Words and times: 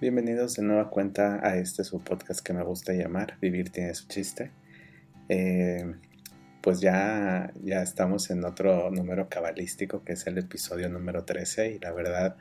Bienvenidos 0.00 0.56
de 0.56 0.64
nueva 0.64 0.90
cuenta 0.90 1.38
a 1.46 1.56
este 1.56 1.84
su 1.84 2.02
podcast 2.02 2.40
que 2.40 2.52
me 2.52 2.64
gusta 2.64 2.94
llamar 2.94 3.38
Vivir 3.40 3.70
tiene 3.70 3.94
su 3.94 4.08
chiste. 4.08 4.50
Eh, 5.28 5.94
pues 6.60 6.80
ya, 6.80 7.52
ya 7.62 7.80
estamos 7.80 8.30
en 8.30 8.44
otro 8.44 8.90
número 8.90 9.28
cabalístico 9.28 10.02
que 10.02 10.14
es 10.14 10.26
el 10.26 10.38
episodio 10.38 10.88
número 10.88 11.24
13 11.24 11.74
y 11.74 11.78
la 11.78 11.92
verdad 11.92 12.36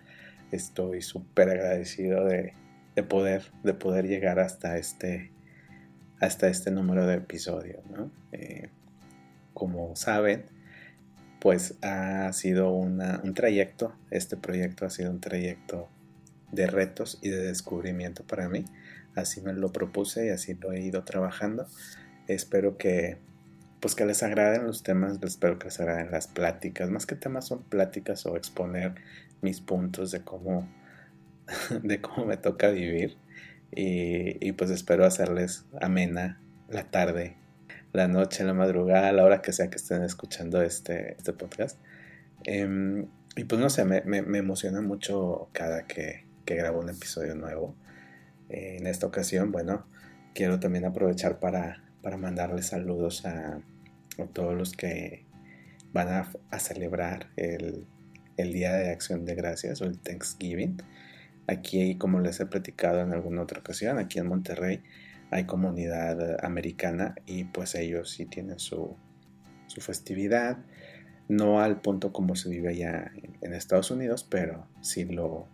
estoy 0.52 1.04
súper 1.04 1.52
agradecido 1.52 2.26
de, 2.26 2.54
poder, 3.08 3.52
de 3.62 3.76
poder 3.76 4.08
llegar 4.08 4.40
hasta 4.40 4.78
este, 4.78 5.32
hasta 6.20 6.48
este 6.48 6.72
número 6.72 7.06
de 7.06 7.18
episodio. 7.18 7.84
Eh, 8.32 8.70
como 9.54 9.96
saben, 9.96 10.46
pues 11.40 11.76
ha 11.84 12.34
sido 12.34 12.72
un 12.72 13.34
trayecto, 13.36 13.94
este 14.10 14.38
proyecto 14.38 14.88
ha 14.88 14.90
sido 14.90 15.12
un 15.12 15.22
trayecto 15.22 15.88
de 16.52 16.68
retos 16.68 17.20
y 17.22 17.30
de 17.30 17.46
descubrimiento 17.46 18.24
para 18.24 18.50
mí. 18.50 18.66
Así 19.16 19.42
me 19.42 19.54
lo 19.54 19.72
propuse 19.72 20.28
y 20.28 20.30
así 20.30 20.54
lo 20.56 20.72
he 20.72 20.82
ido 20.82 21.04
trabajando. 21.04 21.68
Espero 22.28 22.78
que 22.78 23.18
pues 23.80 23.96
que 23.96 24.06
les 24.06 24.22
agraden 24.22 24.68
los 24.68 24.84
temas, 24.84 25.18
espero 25.24 25.58
que 25.58 25.66
les 25.66 25.80
agraden 25.80 26.12
las 26.12 26.28
pláticas. 26.28 26.90
Más 26.92 27.08
que 27.08 27.16
temas 27.16 27.48
son 27.48 27.64
pláticas 27.64 28.26
o 28.28 28.38
exponer 28.38 28.94
mis 29.42 29.60
puntos 29.60 30.12
de 30.12 30.24
cómo 30.24 30.70
de 31.84 32.02
cómo 32.02 32.26
me 32.26 32.38
toca 32.38 32.70
vivir. 32.70 33.18
Y, 33.74 34.52
pues 34.54 34.70
espero 34.70 35.06
hacerles 35.06 35.66
amena 35.80 36.42
la 36.70 36.92
tarde, 36.92 37.38
la 37.94 38.10
noche, 38.10 38.44
la 38.44 38.54
madrugada, 38.54 39.14
la 39.14 39.24
hora 39.24 39.42
que 39.42 39.54
sea 39.54 39.70
que 39.70 39.78
estén 39.78 40.04
escuchando 40.04 40.62
este, 40.62 41.14
este 41.14 41.32
podcast. 41.32 41.80
Em, 42.44 43.08
y 43.38 43.46
pues 43.46 43.62
no 43.62 43.70
sé, 43.70 43.86
me, 43.86 44.02
me 44.04 44.38
emociona 44.38 44.82
mucho 44.82 45.50
cada 45.54 45.88
que, 45.88 46.26
que 46.46 46.56
grabo 46.56 46.80
un 46.80 46.90
episodio 46.90 47.36
nuevo. 47.36 47.76
Eh, 48.50 48.78
en 48.80 48.88
esta 48.88 49.08
ocasión, 49.08 49.52
bueno, 49.52 49.86
quiero 50.34 50.60
también 50.60 50.86
aprovechar 50.86 51.40
para, 51.40 51.84
para 52.02 52.18
mandarles 52.18 52.68
saludos 52.68 53.26
a, 53.26 53.62
todos 54.34 54.56
los 54.56 54.74
que 54.74 55.26
van 55.94 56.10
a, 56.10 56.60
celebrar 56.60 57.30
el, 57.36 57.88
Día 58.38 58.74
de 58.74 58.90
Acción 58.90 59.24
de 59.24 59.36
Gracias 59.36 59.82
o 59.82 59.86
el 59.86 60.00
Thanksgiving. 60.00 60.78
Aquí, 61.48 61.96
como 61.98 62.20
les 62.20 62.40
he 62.40 62.48
platicado 62.48 63.02
en 63.02 63.14
alguna 63.14 63.44
otra 63.44 63.60
ocasión, 63.60 64.00
aquí 64.00 64.18
en 64.18 64.28
Monterrey 64.28 64.82
hay 65.30 65.46
comunidad 65.46 66.44
americana 66.44 67.16
y 67.28 67.44
pues 67.44 67.76
ellos 67.76 68.10
sí 68.10 68.26
tienen 68.26 68.60
su, 68.60 68.98
su 69.68 69.80
festividad. 69.82 70.58
No 71.30 71.62
al 71.62 71.82
punto 71.82 72.12
como 72.12 72.36
se 72.36 72.50
vive 72.50 72.70
allá 72.70 73.12
en 73.42 73.54
Estados 73.54 73.92
Unidos, 73.92 74.26
pero 74.30 74.68
sí 74.82 75.06
lo, 75.06 75.48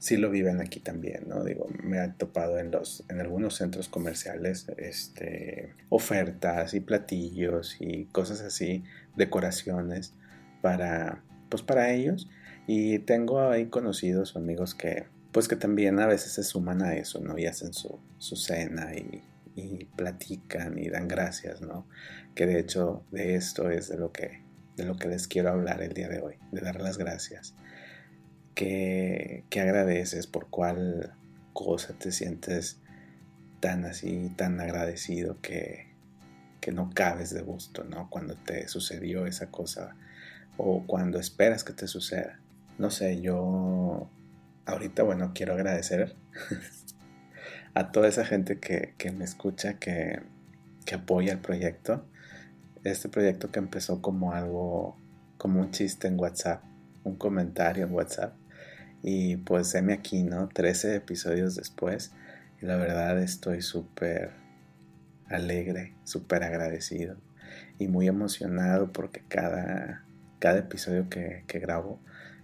sí 0.00 0.16
lo 0.16 0.30
viven 0.30 0.60
aquí 0.60 0.80
también, 0.80 1.28
¿no? 1.28 1.44
Digo, 1.44 1.68
me 1.84 2.00
han 2.00 2.16
topado 2.16 2.58
en 2.58 2.70
los, 2.70 3.04
en 3.08 3.20
algunos 3.20 3.54
centros 3.54 3.88
comerciales, 3.88 4.66
este, 4.78 5.74
ofertas 5.90 6.72
y 6.72 6.80
platillos 6.80 7.76
y 7.78 8.06
cosas 8.06 8.40
así, 8.40 8.82
decoraciones 9.14 10.14
para, 10.62 11.22
pues 11.50 11.62
para 11.62 11.90
ellos. 11.92 12.28
Y 12.66 13.00
tengo 13.00 13.42
ahí 13.42 13.66
conocidos 13.66 14.34
o 14.34 14.38
amigos 14.38 14.74
que, 14.74 15.04
pues 15.32 15.48
que 15.48 15.56
también 15.56 16.00
a 16.00 16.06
veces 16.06 16.32
se 16.32 16.44
suman 16.44 16.82
a 16.82 16.94
eso, 16.94 17.20
¿no? 17.20 17.38
Y 17.38 17.44
hacen 17.44 17.74
su, 17.74 18.00
su 18.16 18.36
cena 18.36 18.94
y, 18.94 19.22
y 19.54 19.84
platican 19.96 20.78
y 20.78 20.88
dan 20.88 21.08
gracias, 21.08 21.60
¿no? 21.60 21.86
Que 22.34 22.46
de 22.46 22.58
hecho 22.58 23.04
de 23.10 23.34
esto 23.34 23.70
es 23.70 23.90
de 23.90 23.98
lo 23.98 24.12
que, 24.12 24.42
de 24.78 24.84
lo 24.84 24.96
que 24.96 25.08
les 25.08 25.28
quiero 25.28 25.50
hablar 25.50 25.82
el 25.82 25.92
día 25.92 26.08
de 26.08 26.22
hoy, 26.22 26.36
de 26.52 26.62
dar 26.62 26.80
las 26.80 26.96
gracias 26.96 27.54
que, 28.60 29.60
agradeces, 29.60 30.26
por 30.26 30.50
cuál 30.50 31.14
cosa 31.54 31.94
te 31.94 32.12
sientes 32.12 32.78
tan 33.60 33.86
así, 33.86 34.30
tan 34.36 34.60
agradecido 34.60 35.40
que, 35.40 35.86
que 36.60 36.70
no 36.70 36.90
cabes 36.94 37.30
de 37.32 37.40
gusto, 37.40 37.84
¿no? 37.84 38.10
Cuando 38.10 38.34
te 38.34 38.68
sucedió 38.68 39.24
esa 39.26 39.50
cosa 39.50 39.96
o 40.58 40.86
cuando 40.86 41.18
esperas 41.18 41.64
que 41.64 41.72
te 41.72 41.86
suceda. 41.86 42.38
No 42.76 42.90
sé, 42.90 43.22
yo 43.22 44.10
ahorita, 44.66 45.04
bueno, 45.04 45.32
quiero 45.34 45.54
agradecer 45.54 46.14
a 47.74 47.92
toda 47.92 48.08
esa 48.08 48.26
gente 48.26 48.58
que, 48.58 48.94
que 48.98 49.10
me 49.10 49.24
escucha, 49.24 49.78
que, 49.78 50.20
que, 50.84 50.96
apoya 50.96 51.32
el 51.32 51.40
proyecto. 51.40 52.04
Este 52.84 53.08
proyecto 53.08 53.50
que 53.50 53.58
empezó 53.58 54.02
como 54.02 54.32
algo, 54.32 54.98
como 55.38 55.60
un 55.60 55.70
chiste 55.70 56.08
en 56.08 56.20
WhatsApp, 56.20 56.62
un 57.04 57.16
comentario 57.16 57.86
en 57.86 57.92
WhatsApp. 57.94 58.39
Y 59.02 59.36
pues 59.38 59.74
heme 59.74 59.92
aquí, 59.92 60.22
¿no? 60.22 60.48
13 60.48 60.96
episodios 60.96 61.56
después. 61.56 62.12
Y 62.60 62.66
la 62.66 62.76
verdad 62.76 63.20
estoy 63.22 63.62
súper 63.62 64.32
alegre, 65.28 65.94
súper 66.04 66.42
agradecido 66.42 67.16
y 67.78 67.88
muy 67.88 68.08
emocionado 68.08 68.92
porque 68.92 69.22
cada, 69.28 70.04
cada 70.38 70.58
episodio 70.58 71.08
que, 71.08 71.44
que, 71.46 71.58
grabo 71.58 72.00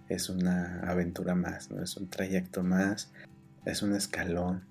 es 0.09 0.29
una 0.29 0.81
aventura 0.89 1.35
más, 1.35 1.69
¿no? 1.69 1.83
Es 1.83 1.97
un 1.97 2.09
trayecto 2.09 2.63
más, 2.63 3.11
es 3.65 3.83
un 3.83 3.93
escalón 3.93 4.65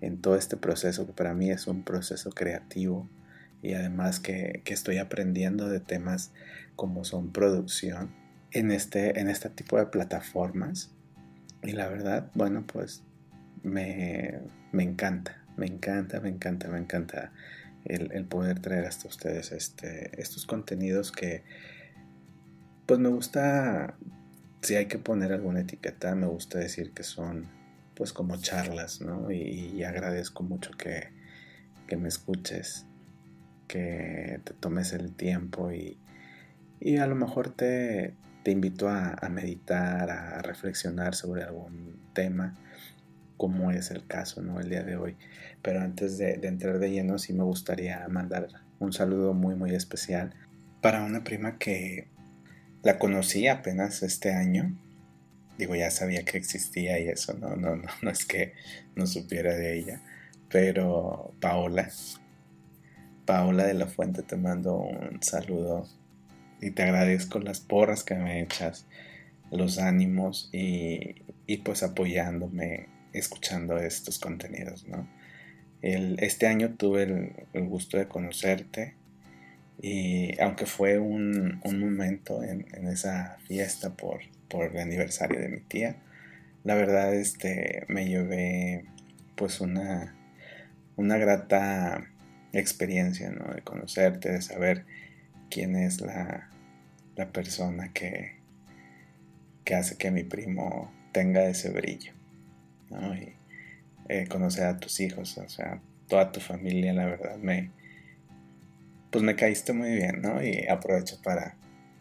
en 0.00 0.20
todo 0.20 0.36
este 0.36 0.56
proceso 0.56 1.06
que 1.06 1.12
para 1.12 1.34
mí 1.34 1.50
es 1.50 1.66
un 1.66 1.84
proceso 1.84 2.30
creativo 2.30 3.08
y 3.62 3.74
además 3.74 4.20
que, 4.20 4.60
que 4.64 4.74
estoy 4.74 4.98
aprendiendo 4.98 5.68
de 5.68 5.80
temas 5.80 6.32
como 6.74 7.04
son 7.04 7.32
producción 7.32 8.10
en 8.50 8.70
este, 8.70 9.18
en 9.20 9.28
este 9.28 9.48
tipo 9.48 9.78
de 9.78 9.86
plataformas 9.86 10.90
y 11.62 11.72
la 11.72 11.88
verdad, 11.88 12.30
bueno, 12.34 12.64
pues 12.66 13.02
me, 13.62 14.40
encanta, 14.72 15.44
me 15.56 15.66
encanta, 15.66 16.20
me 16.20 16.28
encanta, 16.28 16.68
me 16.68 16.78
encanta 16.78 17.32
el, 17.84 18.24
poder 18.26 18.60
traer 18.60 18.86
hasta 18.86 19.08
ustedes 19.08 19.52
este, 19.52 20.20
estos 20.20 20.46
contenidos 20.46 21.12
que, 21.12 21.44
pues 22.86 23.00
me 23.00 23.08
gusta, 23.08 23.96
si 24.62 24.76
hay 24.76 24.86
que 24.86 24.98
poner 24.98 25.32
alguna 25.32 25.60
etiqueta, 25.60 26.14
me 26.14 26.26
gusta 26.26 26.58
decir 26.58 26.92
que 26.92 27.02
son 27.02 27.48
pues 27.94 28.12
como 28.12 28.36
charlas, 28.36 29.00
¿no? 29.00 29.30
Y, 29.30 29.82
agradezco 29.82 30.42
mucho 30.42 30.70
que, 30.72 31.08
que, 31.86 31.96
me 31.96 32.08
escuches, 32.08 32.86
que 33.68 34.40
te 34.44 34.52
tomes 34.52 34.92
el 34.92 35.14
tiempo 35.14 35.72
y, 35.72 35.98
y 36.78 36.98
a 36.98 37.06
lo 37.06 37.14
mejor 37.14 37.48
te, 37.48 38.14
te 38.46 38.52
invito 38.52 38.88
a, 38.88 39.28
meditar, 39.28 40.08
a 40.08 40.40
reflexionar 40.40 41.16
sobre 41.16 41.42
algún 41.42 41.98
tema, 42.14 42.56
como 43.36 43.72
es 43.72 43.90
el 43.90 44.06
caso 44.06 44.40
¿no? 44.40 44.60
el 44.60 44.68
día 44.68 44.84
de 44.84 44.96
hoy. 44.96 45.16
Pero 45.62 45.80
antes 45.80 46.16
de, 46.16 46.34
entrar 46.34 46.78
de 46.78 46.92
lleno, 46.92 47.18
sí 47.18 47.32
me 47.32 47.42
gustaría 47.42 48.06
mandar 48.06 48.46
un 48.78 48.92
saludo 48.92 49.34
muy, 49.34 49.56
muy 49.56 49.74
especial 49.74 50.32
para 50.80 51.02
una 51.02 51.24
prima 51.24 51.58
que 51.58 52.06
la 52.84 53.00
conocí 53.00 53.48
apenas 53.48 54.04
este 54.04 54.32
año. 54.32 54.78
Digo, 55.58 55.74
ya 55.74 55.90
sabía 55.90 56.24
que 56.24 56.38
existía 56.38 57.00
y 57.00 57.08
eso, 57.08 57.34
no, 57.34 57.56
no, 57.56 57.74
no, 57.74 57.88
no 58.00 58.10
es 58.10 58.24
que 58.24 58.52
no 58.94 59.08
supiera 59.08 59.56
de 59.56 59.76
ella. 59.76 60.02
Pero 60.48 61.34
Paola, 61.40 61.90
Paola 63.24 63.66
de 63.66 63.74
la 63.74 63.88
Fuente, 63.88 64.22
te 64.22 64.36
mando 64.36 64.76
un 64.76 65.20
saludo 65.20 65.88
y 66.60 66.70
te 66.70 66.82
agradezco 66.82 67.38
las 67.38 67.60
porras 67.60 68.02
que 68.04 68.14
me 68.14 68.40
echas, 68.40 68.86
los 69.50 69.78
ánimos 69.78 70.48
y, 70.52 71.14
pues 71.64 71.82
apoyándome, 71.82 72.88
escuchando 73.12 73.78
estos 73.78 74.18
contenidos, 74.18 74.86
¿no? 74.88 75.08
Este 75.82 76.46
año 76.46 76.74
tuve 76.74 77.02
el, 77.52 77.64
gusto 77.68 77.96
de 77.98 78.08
conocerte 78.08 78.94
y 79.80 80.40
aunque 80.40 80.66
fue 80.66 80.98
un, 80.98 81.60
momento 81.64 82.42
en, 82.42 82.66
esa 82.88 83.36
fiesta 83.46 83.94
por, 83.94 84.20
por 84.48 84.72
el 84.72 84.78
aniversario 84.78 85.38
de 85.38 85.48
mi 85.48 85.60
tía, 85.60 85.96
la 86.64 86.74
verdad 86.74 87.14
este, 87.14 87.84
me 87.88 88.08
llevé 88.08 88.84
pues 89.36 89.60
una, 89.60 90.16
una 90.96 91.18
grata 91.18 92.08
experiencia, 92.52 93.30
¿no? 93.30 93.54
De 93.54 93.62
conocerte, 93.62 94.32
de 94.32 94.42
saber 94.42 94.84
quién 95.50 95.76
es 95.76 96.00
la, 96.00 96.50
la 97.16 97.32
persona 97.32 97.92
que, 97.92 98.36
que 99.64 99.74
hace 99.74 99.96
que 99.96 100.10
mi 100.10 100.22
primo 100.22 100.92
tenga 101.12 101.44
ese 101.46 101.70
brillo. 101.70 102.12
¿no? 102.90 103.14
Y 103.14 103.32
eh, 104.08 104.26
conocer 104.28 104.64
a 104.66 104.78
tus 104.78 105.00
hijos, 105.00 105.36
o 105.38 105.48
sea, 105.48 105.80
toda 106.08 106.30
tu 106.30 106.40
familia, 106.40 106.92
la 106.92 107.06
verdad, 107.06 107.36
me, 107.38 107.70
pues 109.10 109.24
me 109.24 109.34
caíste 109.34 109.72
muy 109.72 109.90
bien, 109.94 110.22
¿no? 110.22 110.42
Y 110.42 110.66
aprovecho 110.68 111.20
para, 111.22 111.56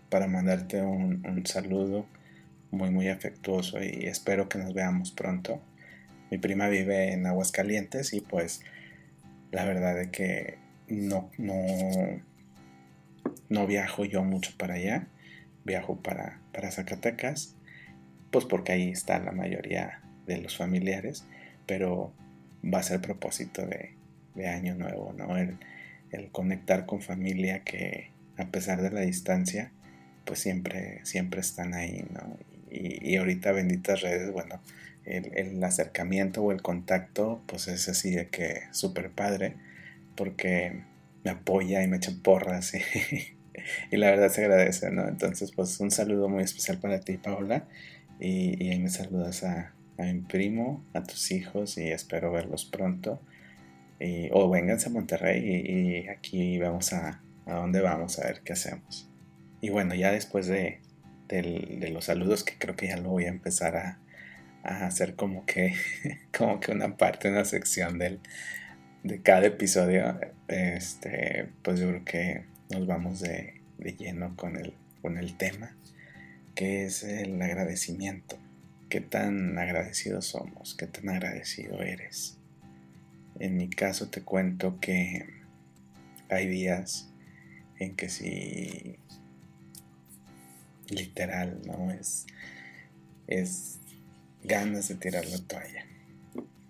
para 0.09 0.27
mandarte 0.27 0.81
un, 0.81 1.25
un 1.25 1.45
saludo 1.45 2.06
muy, 2.71 2.91
muy 2.91 3.07
afectuoso 3.07 3.81
y 3.83 4.06
espero 4.06 4.50
que 4.50 4.59
nos 4.59 4.74
veamos 4.74 5.12
pronto. 5.12 5.62
Mi 6.30 6.38
prima 6.38 6.68
vive 6.68 7.13
en 7.13 7.25
Aguascalientes 7.25 8.13
y 8.13 8.21
pues 8.21 8.62
la 9.51 9.65
verdad 9.65 10.00
es 10.00 10.09
que 10.09 10.57
no, 10.88 11.31
no, 11.38 11.56
no 13.49 13.67
viajo 13.67 14.05
yo 14.05 14.23
mucho 14.23 14.51
para 14.57 14.75
allá, 14.75 15.07
viajo 15.63 16.01
para, 16.01 16.39
para 16.51 16.71
Zacatecas, 16.71 17.55
pues 18.31 18.45
porque 18.45 18.73
ahí 18.73 18.89
está 18.89 19.19
la 19.19 19.31
mayoría 19.31 20.01
de 20.27 20.37
los 20.37 20.57
familiares, 20.57 21.25
pero 21.65 22.13
va 22.63 22.79
a 22.79 22.83
ser 22.83 23.01
propósito 23.01 23.65
de, 23.65 23.95
año 24.47 24.75
nuevo, 24.75 25.13
¿no? 25.13 25.37
El, 25.37 25.57
conectar 26.31 26.85
con 26.85 27.01
familia 27.01 27.63
que 27.65 28.09
a 28.37 28.45
pesar 28.45 28.81
de 28.81 28.89
la 28.89 29.01
distancia, 29.01 29.71
pues 30.23 30.39
siempre, 30.39 31.01
siempre 31.03 31.41
están 31.41 31.73
ahí, 31.73 32.05
¿no? 32.09 32.38
Y, 32.71 33.15
ahorita 33.17 33.51
benditas 33.51 34.01
redes, 34.01 34.31
bueno, 34.31 34.61
el, 35.05 35.61
acercamiento 35.63 36.41
o 36.41 36.51
el 36.51 36.61
contacto, 36.61 37.41
pues 37.47 37.67
es 37.67 37.89
así 37.89 38.11
de 38.15 38.27
que 38.27 38.63
súper 38.71 39.11
padre, 39.11 39.55
porque 40.15 40.83
me 41.25 41.31
apoya 41.31 41.83
y 41.83 41.88
me 41.88 41.98
echa 41.98 42.13
porras 42.24 42.74
y, 43.92 43.98
la 43.98 44.12
verdad 44.12 44.30
se 44.30 44.45
agradece, 44.45 44.92
¿no? 44.92 45.07
Entonces, 45.07 45.51
pues 45.51 45.80
un 45.81 45.92
saludo 45.92 46.30
muy 46.30 46.44
especial 46.44 46.80
para 46.80 47.01
ti, 47.01 47.18
Paola, 47.18 47.68
y, 48.19 48.63
y 48.63 48.69
ahí 48.69 48.80
me 48.80 48.89
saludas 48.89 49.44
a, 49.44 49.75
a 49.98 50.04
mi 50.04 50.22
primo, 50.22 50.86
a 50.94 51.04
tus 51.04 51.31
hijos 51.31 51.77
y 51.77 51.92
espero 51.92 52.31
verlos 52.31 52.66
pronto. 52.66 53.22
Y, 54.00 54.30
o 54.31 54.50
vénganse 54.50 54.89
a 54.89 54.92
Monterrey 54.92 55.42
y, 55.44 56.10
aquí 56.10 56.60
vamos 56.60 56.94
a, 56.94 57.22
a 57.45 57.54
dónde 57.54 57.81
vamos 57.81 58.19
a 58.19 58.27
ver 58.27 58.42
qué 58.42 58.54
hacemos. 58.54 59.10
Y 59.62 59.69
bueno, 59.69 59.95
ya 59.95 60.12
después 60.12 60.48
de, 60.48 60.81
los 61.92 62.06
saludos, 62.06 62.44
que 62.44 62.57
creo 62.57 62.75
que 62.75 62.88
ya 62.88 62.98
lo 62.98 63.10
voy 63.10 63.25
a 63.25 63.30
empezar 63.30 63.75
a, 63.77 64.00
hacer 64.63 65.16
como 65.16 65.45
que, 65.45 65.75
como 66.38 66.60
que 66.60 66.72
una 66.72 66.98
parte, 66.98 67.30
una 67.30 67.45
sección 67.45 68.00
del, 68.00 68.19
de 69.05 69.21
cada 69.21 69.45
episodio, 69.45 70.19
este, 70.47 71.49
pues 71.61 71.79
yo 71.79 71.87
creo 71.89 72.05
que 72.05 72.45
nos 72.69 72.85
vamos 72.85 73.21
de, 73.21 73.61
de 73.77 73.93
lleno 73.93 74.35
con 74.35 74.57
el, 74.57 74.73
con 75.01 75.17
el 75.17 75.37
tema, 75.37 75.75
que 76.55 76.85
es 76.85 77.03
el 77.03 77.41
agradecimiento 77.41 78.37
qué 78.89 79.01
tan 79.01 79.57
agradecidos 79.57 80.27
somos, 80.27 80.75
qué 80.75 80.87
tan 80.87 81.09
agradecido 81.09 81.81
eres. 81.81 82.37
En 83.39 83.57
mi 83.57 83.69
caso 83.69 84.07
te 84.07 84.21
cuento 84.21 84.79
que 84.79 85.25
hay 86.29 86.47
días 86.47 87.09
en 87.77 87.95
que 87.95 88.09
si 88.09 88.97
literal, 90.87 91.61
¿no? 91.65 91.91
Es, 91.91 92.25
es 93.27 93.79
ganas 94.43 94.87
de 94.87 94.95
tirar 94.95 95.25
la 95.25 95.39
toalla. 95.39 95.85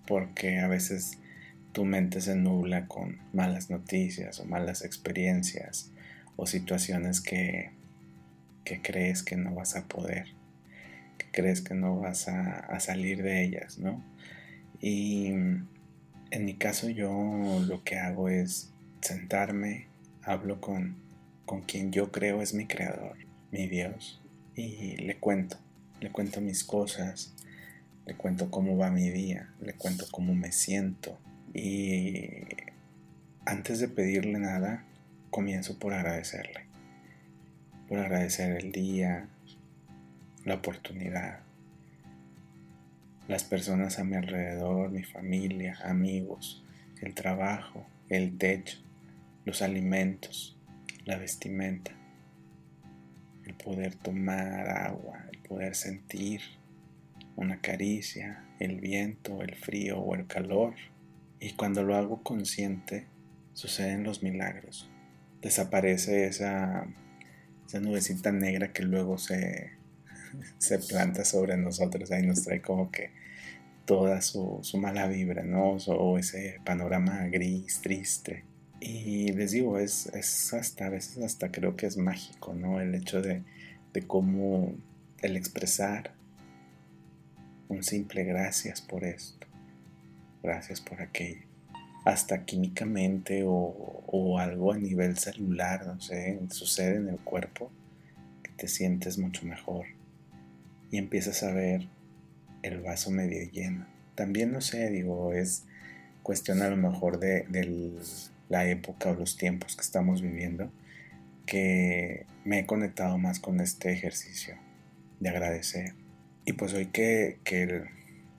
Porque 0.07 0.59
a 0.59 0.67
veces 0.67 1.19
tu 1.75 1.83
mente 1.85 2.21
se 2.21 2.35
nubla 2.35 2.87
con 2.87 3.19
malas 3.33 3.69
noticias 3.69 4.39
o 4.39 4.45
malas 4.45 4.83
experiencias 4.83 5.91
o 6.37 6.47
situaciones 6.47 7.19
que, 7.21 7.71
que 8.63 8.81
crees 8.81 9.21
que 9.21 9.35
no 9.35 9.53
vas 9.53 9.75
a 9.75 9.85
poder 9.87 10.35
crees 11.35 11.59
que 11.59 11.73
no 11.73 11.99
vas 11.99 12.29
a, 12.29 12.79
salir 12.79 13.21
de 13.21 13.43
ellas, 13.43 13.77
¿no? 13.77 14.01
Y 14.79 15.27
en 15.27 16.45
mi 16.45 16.53
caso 16.53 16.89
yo 16.89 17.61
lo 17.67 17.83
que 17.83 17.97
hago 17.97 18.29
es 18.29 18.71
sentarme, 19.01 19.87
hablo 20.23 20.61
con, 20.61 20.95
con 21.45 21.61
quien 21.61 21.91
yo 21.91 22.09
creo 22.11 22.41
es 22.41 22.53
mi 22.53 22.65
creador, 22.67 23.17
mi 23.51 23.67
Dios, 23.67 24.21
y 24.55 24.95
le 24.95 25.17
cuento, 25.17 25.57
le 25.99 26.09
cuento 26.09 26.39
mis 26.39 26.63
cosas, 26.63 27.33
le 28.05 28.15
cuento 28.15 28.49
cómo 28.49 28.77
va 28.77 28.89
mi 28.89 29.09
día, 29.09 29.49
le 29.59 29.73
cuento 29.73 30.05
cómo 30.11 30.33
me 30.35 30.53
siento 30.53 31.19
y 31.55 32.43
antes 33.45 33.79
de 33.79 33.87
pedirle 33.87 34.39
nada, 34.39 34.83
comienzo 35.29 35.79
por 35.79 35.93
agradecerle, 35.93 36.65
por 37.87 37.99
agradecer 37.99 38.57
el 38.57 38.71
día, 38.71 39.29
la 40.43 40.55
oportunidad, 40.55 41.39
las 43.27 43.43
personas 43.43 43.99
a 43.99 44.03
mi 44.03 44.15
alrededor, 44.15 44.91
mi 44.91 45.03
familia, 45.03 45.77
amigos, 45.83 46.63
el 47.01 47.13
trabajo, 47.13 47.87
el 48.09 48.37
techo, 48.37 48.77
los 49.45 49.61
alimentos, 49.61 50.57
la 51.05 51.17
vestimenta, 51.17 51.91
el 53.45 53.53
poder 53.53 53.95
tomar 53.95 54.69
agua, 54.69 55.25
el 55.31 55.39
poder 55.39 55.75
sentir 55.75 56.41
una 57.35 57.61
caricia, 57.61 58.43
el 58.59 58.79
viento, 58.81 59.41
el 59.41 59.55
frío 59.55 59.99
o 59.99 60.15
el 60.15 60.27
calor. 60.27 60.73
Y 61.39 61.53
cuando 61.53 61.83
lo 61.83 61.95
hago 61.95 62.23
consciente, 62.23 63.07
suceden 63.53 64.03
los 64.03 64.23
milagros. 64.23 64.89
Desaparece 65.41 66.27
esa, 66.27 66.87
esa 67.67 67.79
nubecita 67.79 68.31
negra 68.31 68.73
que 68.73 68.83
luego 68.83 69.17
se 69.17 69.75
se 70.57 70.79
planta 70.79 71.25
sobre 71.25 71.57
nosotros, 71.57 72.11
ahí 72.11 72.25
nos 72.25 72.43
trae 72.43 72.61
como 72.61 72.91
que 72.91 73.11
toda 73.85 74.21
su, 74.21 74.61
mala 74.79 75.07
vibra, 75.07 75.43
¿no? 75.43 75.77
O 75.87 76.17
ese 76.17 76.59
panorama 76.65 77.27
gris, 77.27 77.81
triste. 77.81 78.43
Y 78.79 79.31
les 79.33 79.51
digo, 79.51 79.79
es, 79.79 80.07
es, 80.07 80.53
hasta, 80.53 80.87
a 80.87 80.89
veces 80.89 81.23
hasta 81.23 81.51
creo 81.51 81.75
que 81.75 81.85
es 81.85 81.97
mágico, 81.97 82.53
¿no? 82.53 82.81
El 82.81 82.95
hecho 82.95 83.21
de, 83.21 83.43
de 83.93 84.01
cómo 84.01 84.73
el 85.21 85.37
expresar 85.37 86.13
un 87.67 87.83
simple 87.83 88.23
gracias 88.23 88.81
por 88.81 89.03
esto, 89.03 89.44
gracias 90.45 90.81
por 90.81 91.01
aquello, 91.01 91.41
hasta 92.05 92.45
químicamente 92.45 93.43
o, 93.43 93.53
o 94.07 94.39
algo 94.39 94.71
a 94.71 94.77
nivel 94.77 95.17
celular, 95.17 95.85
no 95.85 95.99
sé, 95.99 96.39
sucede 96.49 96.97
en 96.97 97.09
el 97.09 97.19
cuerpo, 97.19 97.71
que 98.43 98.51
te 98.51 98.67
sientes 98.67 99.17
mucho 99.17 99.45
mejor 99.45 99.85
y 100.91 100.97
empiezas 100.97 101.43
a 101.43 101.51
ver 101.51 101.87
el 102.63 102.81
vaso 102.81 103.11
medio 103.11 103.49
lleno. 103.51 103.85
También 104.15 104.51
no 104.51 104.61
sé, 104.61 104.89
digo, 104.89 105.33
es 105.33 105.65
cuestión 106.23 106.61
a 106.61 106.69
lo 106.69 106.77
mejor 106.77 107.19
de, 107.19 107.45
la 108.47 108.67
época 108.67 109.11
o 109.11 109.15
los 109.15 109.37
tiempos 109.37 109.75
que 109.75 109.81
estamos 109.81 110.21
viviendo 110.21 110.71
que 111.45 112.25
me 112.43 112.59
he 112.59 112.65
conectado 112.65 113.17
más 113.17 113.39
con 113.39 113.59
este 113.59 113.91
ejercicio 113.91 114.55
de 115.19 115.29
agradecer. 115.29 115.93
Y 116.45 116.53
pues 116.53 116.73
hoy 116.73 116.87
que, 116.87 117.39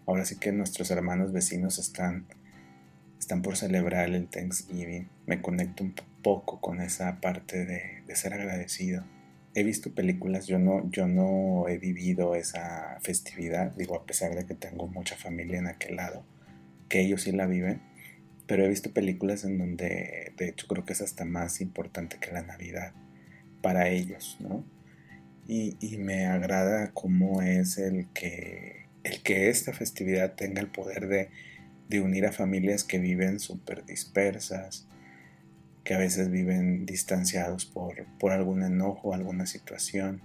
ahora 0.06 0.24
sí 0.24 0.36
que 0.38 0.52
nuestros 0.52 0.90
hermanos 0.90 1.32
vecinos 1.32 1.78
están, 1.78 2.26
están 3.18 3.42
por 3.42 3.56
celebrar 3.56 4.08
el 4.08 4.28
Thanksgiving, 4.28 5.08
me 5.26 5.42
conecto 5.42 5.84
un 5.84 5.94
poco 6.22 6.60
con 6.60 6.80
esa 6.80 7.20
parte 7.20 7.64
de, 7.64 8.16
ser 8.16 8.32
agradecido 8.32 9.04
he 9.54 9.62
visto 9.62 9.94
películas, 9.94 10.46
yo 10.46 10.58
no, 10.58 10.90
yo 10.90 11.08
no 11.08 11.66
he 11.66 11.78
vivido 11.78 12.34
esa 12.34 12.98
festividad, 13.00 13.74
digo, 13.74 13.96
a 13.96 14.04
pesar 14.04 14.34
de 14.34 14.44
que 14.44 14.54
tengo 14.54 14.86
mucha 14.86 15.16
familia 15.16 15.58
en 15.58 15.66
aquel 15.66 15.96
lado, 15.96 16.26
que 16.90 17.00
ellos 17.00 17.22
sí 17.22 17.32
la 17.32 17.46
viven, 17.46 17.80
pero 18.46 18.64
he 18.64 18.68
visto 18.68 18.92
películas 18.92 19.44
en 19.44 19.56
donde, 19.56 20.34
de 20.36 20.48
hecho, 20.48 20.66
creo 20.66 20.84
que 20.84 20.92
es 20.92 21.00
hasta 21.00 21.24
más 21.24 21.62
importante 21.62 22.18
que 22.20 22.32
la 22.32 22.42
Navidad 22.42 22.92
para 23.62 23.88
ellos, 23.88 24.36
¿no? 24.40 24.62
Y 25.48 25.96
me 25.98 26.26
agrada 26.26 26.90
cómo 26.92 27.40
es 27.40 27.78
el 27.78 28.08
que, 28.12 28.85
el 29.06 29.22
que 29.22 29.48
esta 29.50 29.72
festividad 29.72 30.34
tenga 30.34 30.60
el 30.60 30.66
poder 30.66 31.06
de, 31.06 31.30
de 31.88 32.00
unir 32.00 32.26
a 32.26 32.32
familias 32.32 32.82
que 32.82 32.98
viven 32.98 33.38
súper 33.38 33.84
dispersas, 33.84 34.88
que 35.84 35.94
a 35.94 35.98
veces 35.98 36.28
viven 36.28 36.86
distanciados 36.86 37.66
por, 37.66 38.04
por 38.18 38.32
algún 38.32 38.64
enojo, 38.64 39.14
alguna 39.14 39.46
situación, 39.46 40.22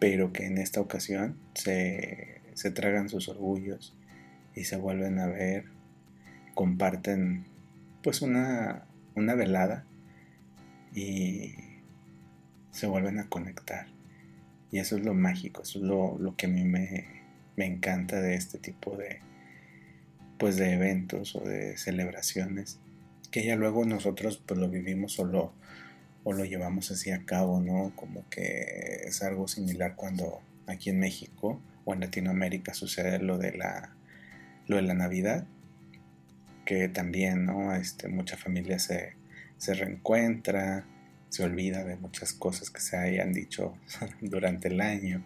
pero 0.00 0.32
que 0.32 0.46
en 0.46 0.58
esta 0.58 0.80
ocasión 0.80 1.38
se, 1.54 2.40
se 2.54 2.72
tragan 2.72 3.08
sus 3.08 3.28
orgullos 3.28 3.96
y 4.56 4.64
se 4.64 4.76
vuelven 4.76 5.20
a 5.20 5.26
ver, 5.26 5.66
comparten 6.54 7.44
pues 8.02 8.22
una, 8.22 8.86
una 9.14 9.36
velada 9.36 9.86
y 10.92 11.54
se 12.72 12.88
vuelven 12.88 13.20
a 13.20 13.28
conectar. 13.28 13.86
Y 14.72 14.80
eso 14.80 14.96
es 14.96 15.04
lo 15.04 15.14
mágico, 15.14 15.62
eso 15.62 15.78
es 15.78 15.84
lo, 15.84 16.18
lo 16.18 16.34
que 16.34 16.46
a 16.46 16.48
mí 16.48 16.64
me, 16.64 17.16
me, 17.56 17.66
encanta 17.66 18.20
de 18.20 18.34
este 18.34 18.58
tipo 18.58 18.96
de, 18.96 19.20
pues 20.38 20.56
de 20.56 20.72
eventos 20.72 21.34
o 21.36 21.40
de 21.40 21.76
celebraciones 21.76 22.78
que 23.30 23.44
ya 23.44 23.56
luego 23.56 23.84
nosotros 23.84 24.42
pues 24.44 24.58
lo 24.58 24.68
vivimos 24.68 25.18
o 25.18 25.24
lo, 25.24 25.52
o 26.24 26.32
lo 26.32 26.44
llevamos 26.44 26.90
así 26.90 27.10
a 27.10 27.24
cabo, 27.24 27.60
¿no? 27.60 27.92
Como 27.94 28.28
que 28.30 29.02
es 29.04 29.22
algo 29.22 29.46
similar 29.48 29.94
cuando 29.94 30.40
aquí 30.66 30.90
en 30.90 30.98
México 30.98 31.60
o 31.84 31.94
en 31.94 32.00
Latinoamérica 32.00 32.72
sucede 32.72 33.18
lo 33.18 33.38
de 33.38 33.52
la, 33.52 33.94
lo 34.66 34.76
de 34.76 34.82
la 34.82 34.94
Navidad, 34.94 35.46
que 36.64 36.88
también, 36.88 37.44
¿no? 37.44 37.74
Este, 37.74 38.08
mucha 38.08 38.36
familia 38.36 38.78
se, 38.78 39.16
se 39.58 39.74
reencuentra, 39.74 40.86
se 41.28 41.44
olvida 41.44 41.84
de 41.84 41.96
muchas 41.96 42.32
cosas 42.32 42.70
que 42.70 42.80
se 42.80 42.96
hayan 42.96 43.32
dicho 43.32 43.76
durante 44.20 44.68
el 44.68 44.80
año 44.80 45.22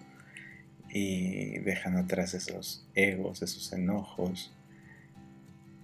y 0.93 1.59
dejan 1.61 1.97
atrás 1.97 2.35
esos 2.35 2.85
egos, 2.95 3.43
esos 3.43 3.73
enojos, 3.73 4.53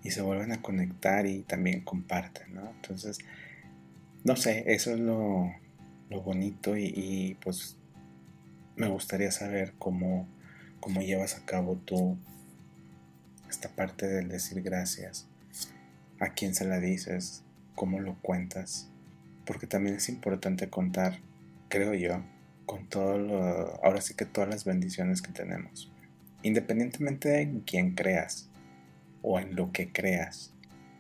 y 0.02 0.10
se 0.10 0.22
vuelven 0.22 0.52
a 0.52 0.62
conectar 0.62 1.26
y 1.26 1.40
también 1.42 1.80
comparten, 1.80 2.54
¿no? 2.54 2.70
Entonces, 2.70 3.18
no 4.24 4.36
sé, 4.36 4.64
eso 4.66 4.92
es 4.92 5.00
lo, 5.00 5.52
bonito 6.24 6.76
y, 6.76 7.36
pues 7.42 7.76
me 8.76 8.88
gustaría 8.88 9.30
saber 9.30 9.74
cómo, 9.78 10.28
cómo 10.80 11.00
llevas 11.00 11.36
a 11.36 11.44
cabo 11.44 11.76
tú 11.84 12.16
esta 13.48 13.68
parte 13.68 14.06
del 14.06 14.28
decir 14.28 14.62
gracias, 14.62 15.26
a 16.20 16.30
quién 16.30 16.54
se 16.54 16.66
la 16.66 16.78
dices, 16.78 17.42
cómo 17.74 18.00
lo 18.00 18.14
cuentas, 18.22 18.88
porque 19.44 19.66
también 19.66 19.96
es 19.96 20.08
importante 20.08 20.68
contar, 20.68 21.18
creo 21.68 21.94
yo, 21.94 22.22
con 22.66 22.88
todo 22.88 23.18
lo, 23.18 23.84
ahora 23.84 24.00
sí 24.00 24.14
que 24.14 24.26
todas 24.26 24.50
las 24.50 24.64
bendiciones 24.64 25.22
que 25.22 25.32
tenemos, 25.32 25.90
independientemente 26.42 27.28
de 27.28 27.42
en 27.42 27.60
quién 27.60 27.94
creas 27.94 28.50
o 29.22 29.38
en 29.38 29.56
lo 29.56 29.72
que 29.72 29.92
creas, 29.92 30.52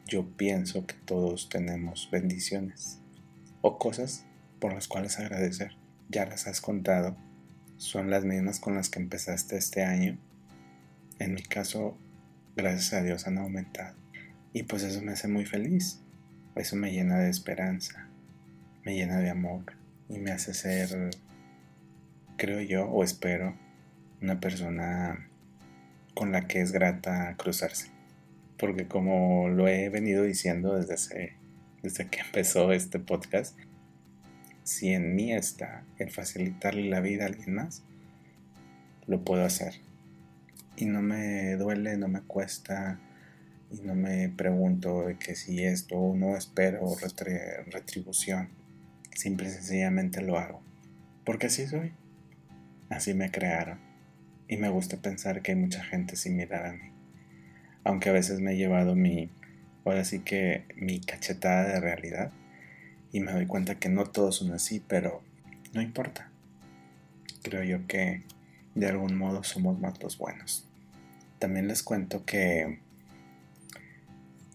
yo 0.06 0.24
pienso 0.36 0.86
que 0.86 0.94
todos 0.94 1.48
tenemos 1.48 2.08
bendiciones 2.10 3.00
o 3.60 3.78
cosas 3.78 4.24
por 4.60 4.72
las 4.72 4.88
cuales 4.88 5.18
agradecer. 5.18 5.76
Ya 6.08 6.24
las 6.24 6.46
has 6.46 6.60
contado, 6.60 7.16
son 7.76 8.10
las 8.10 8.24
mismas 8.24 8.60
con 8.60 8.76
las 8.76 8.88
que 8.88 9.00
empezaste 9.00 9.56
este 9.56 9.82
año. 9.82 10.18
En 11.18 11.34
mi 11.34 11.42
caso, 11.42 11.98
gracias 12.54 12.92
a 12.92 13.02
Dios 13.02 13.26
han 13.26 13.38
aumentado. 13.38 13.96
Y 14.52 14.62
pues 14.62 14.84
eso 14.84 15.02
me 15.02 15.12
hace 15.12 15.28
muy 15.28 15.44
feliz. 15.44 16.00
Eso 16.54 16.76
me 16.76 16.90
llena 16.90 17.18
de 17.18 17.28
esperanza, 17.28 18.08
me 18.84 18.94
llena 18.94 19.18
de 19.18 19.28
amor 19.28 19.64
y 20.08 20.18
me 20.18 20.30
hace 20.30 20.54
ser, 20.54 21.10
creo 22.36 22.60
yo, 22.60 22.86
o 22.86 23.02
espero, 23.02 23.56
una 24.20 24.40
persona 24.40 25.28
con 26.14 26.32
la 26.32 26.46
que 26.46 26.60
es 26.60 26.72
grata 26.72 27.34
cruzarse. 27.36 27.90
Porque 28.58 28.86
como 28.86 29.48
lo 29.48 29.68
he 29.68 29.88
venido 29.88 30.22
diciendo 30.22 30.76
desde, 30.76 31.36
desde 31.82 32.08
que 32.08 32.20
empezó 32.26 32.72
este 32.72 32.98
podcast, 32.98 33.58
si 34.62 34.92
en 34.92 35.14
mí 35.14 35.32
está 35.32 35.84
el 35.98 36.10
facilitarle 36.10 36.88
la 36.88 37.00
vida 37.00 37.24
a 37.24 37.28
alguien 37.28 37.54
más, 37.54 37.82
lo 39.06 39.22
puedo 39.22 39.44
hacer. 39.44 39.74
Y 40.76 40.86
no 40.86 41.02
me 41.02 41.56
duele, 41.56 41.96
no 41.96 42.08
me 42.08 42.20
cuesta, 42.22 42.98
y 43.70 43.80
no 43.80 43.94
me 43.94 44.28
pregunto 44.28 45.06
de 45.06 45.16
que 45.16 45.34
si 45.34 45.64
esto 45.64 45.96
o 45.96 46.16
no 46.16 46.36
espero 46.36 46.94
retribución. 47.70 48.48
Simple 49.14 49.48
y 49.48 49.50
sencillamente 49.50 50.20
lo 50.20 50.38
hago. 50.38 50.62
Porque 51.24 51.46
así 51.46 51.66
soy. 51.66 51.92
Así 52.90 53.14
me 53.14 53.30
crearon. 53.30 53.78
Y 54.48 54.56
me 54.56 54.68
gusta 54.68 54.96
pensar 54.98 55.42
que 55.42 55.52
hay 55.52 55.58
mucha 55.58 55.82
gente 55.82 56.16
similar 56.16 56.66
a 56.66 56.72
mí. 56.72 56.92
Aunque 57.84 58.10
a 58.10 58.12
veces 58.12 58.40
me 58.40 58.52
he 58.52 58.56
llevado 58.56 58.94
mi, 58.94 59.30
ahora 59.84 60.04
sí 60.04 60.20
que 60.20 60.64
mi 60.76 61.00
cachetada 61.00 61.64
de 61.64 61.80
realidad 61.80 62.32
y 63.12 63.20
me 63.20 63.32
doy 63.32 63.46
cuenta 63.46 63.76
que 63.76 63.88
no 63.88 64.04
todos 64.04 64.36
son 64.36 64.52
así, 64.52 64.82
pero 64.86 65.22
no 65.72 65.80
importa. 65.80 66.30
Creo 67.42 67.62
yo 67.62 67.86
que 67.86 68.22
de 68.74 68.86
algún 68.86 69.16
modo 69.16 69.42
somos 69.42 69.78
más 69.80 70.02
los 70.02 70.18
buenos. 70.18 70.68
También 71.38 71.68
les 71.68 71.82
cuento 71.82 72.24
que, 72.24 72.80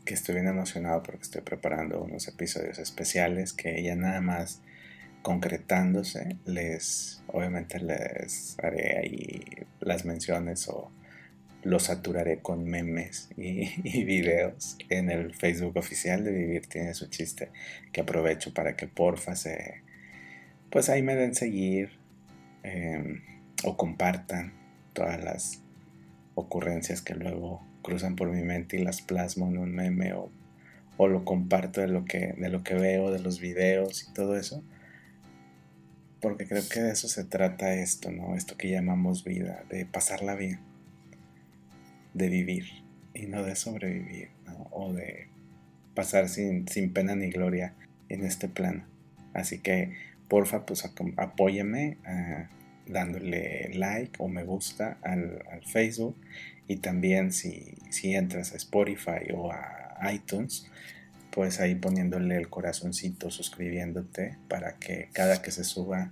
que 0.06 0.14
estoy 0.14 0.36
bien 0.36 0.48
emocionado 0.48 1.04
porque 1.04 1.24
estoy 1.24 1.42
preparando 1.42 2.02
unos 2.02 2.28
episodios 2.28 2.80
especiales 2.80 3.54
que 3.54 3.82
ya 3.82 3.96
nada 3.96 4.22
más 4.22 4.62
concretándose 5.22 6.38
les 6.46 7.22
obviamente 7.28 7.80
les 7.80 8.58
haré 8.60 8.98
ahí 8.98 9.42
las 9.80 10.06
menciones 10.06 10.68
o 10.68 10.92
lo 11.64 11.80
saturaré 11.80 12.40
con 12.40 12.66
memes 12.66 13.30
y, 13.38 14.04
videos 14.04 14.78
en 14.90 15.10
el 15.10 15.34
Facebook 15.34 15.78
oficial 15.78 16.24
de 16.24 16.32
Vivir 16.32 16.68
tiene 16.68 16.94
su 16.94 17.08
chiste, 17.08 17.50
que 17.92 18.02
aprovecho 18.02 18.54
para 18.54 18.76
que 18.76 18.88
porfa 18.88 19.36
se, 19.36 19.82
pues 20.70 20.90
ahí 20.90 21.04
me 21.04 21.16
den 21.16 21.36
seguir 21.36 21.92
em, 22.64 23.22
o 23.64 23.78
compartan 23.78 24.54
todas 24.94 25.24
las 25.24 25.62
ocurrencias 26.36 27.02
que 27.02 27.14
luego 27.14 27.62
cruzan 27.82 28.16
por 28.16 28.30
mi 28.30 28.44
mente 28.44 28.78
y 28.78 28.84
las 28.84 29.02
plasmo 29.02 29.48
en 29.48 29.58
un 29.58 29.72
meme 29.72 30.14
o, 30.14 30.32
o 30.98 31.08
lo 31.08 31.26
comparto 31.26 31.82
de 31.82 31.88
lo, 31.88 32.06
que, 32.06 32.34
de 32.38 32.50
lo 32.50 32.64
que 32.64 32.76
veo, 32.76 33.12
de 33.12 33.20
los 33.20 33.40
videos 33.40 34.08
y 34.08 34.14
todo 34.14 34.38
eso. 34.38 34.64
Porque 36.22 36.48
creo 36.48 36.64
que 36.70 36.82
de 36.82 36.92
eso 36.92 37.08
se 37.08 37.24
trata 37.24 37.74
esto, 37.74 38.12
¿no? 38.12 38.36
Esto 38.36 38.56
que 38.58 38.70
llamamos 38.70 39.24
vida, 39.24 39.64
de 39.70 39.86
pasarla 39.86 40.36
bien 40.36 40.72
de 42.14 42.30
vivir 42.30 42.66
y 43.14 43.28
no 43.28 43.44
de 43.44 43.56
sobrevivir, 43.56 44.30
o 44.72 44.94
de 44.94 45.28
pasar 45.94 46.30
sin, 46.30 46.68
sin, 46.68 46.94
pena 46.94 47.16
ni 47.16 47.30
gloria 47.30 47.74
en 48.10 48.24
este 48.24 48.48
plano. 48.48 48.86
Así 49.34 49.60
que, 49.60 49.94
porfa, 50.28 50.66
pues 50.66 50.86
apóyame 51.18 51.98
ah, 52.06 52.50
dándole 52.88 53.72
like 53.74 54.14
o 54.20 54.28
me 54.28 54.44
gusta 54.44 54.98
al, 55.02 55.44
Facebook 55.66 56.16
y 56.68 56.78
también 56.78 57.32
si, 57.32 57.76
si 57.90 58.16
entras 58.16 58.54
a 58.54 58.58
Spotify 58.58 59.32
o 59.34 59.52
a 59.52 60.14
iTunes, 60.14 60.70
pues 61.32 61.60
ahí 61.60 61.76
poniéndole 61.76 62.38
el 62.38 62.50
corazoncito, 62.50 63.32
suscribiéndote 63.32 64.38
para 64.48 64.78
que 64.78 65.10
cada 65.14 65.42
que 65.42 65.52
se 65.52 65.64
suba 65.64 66.12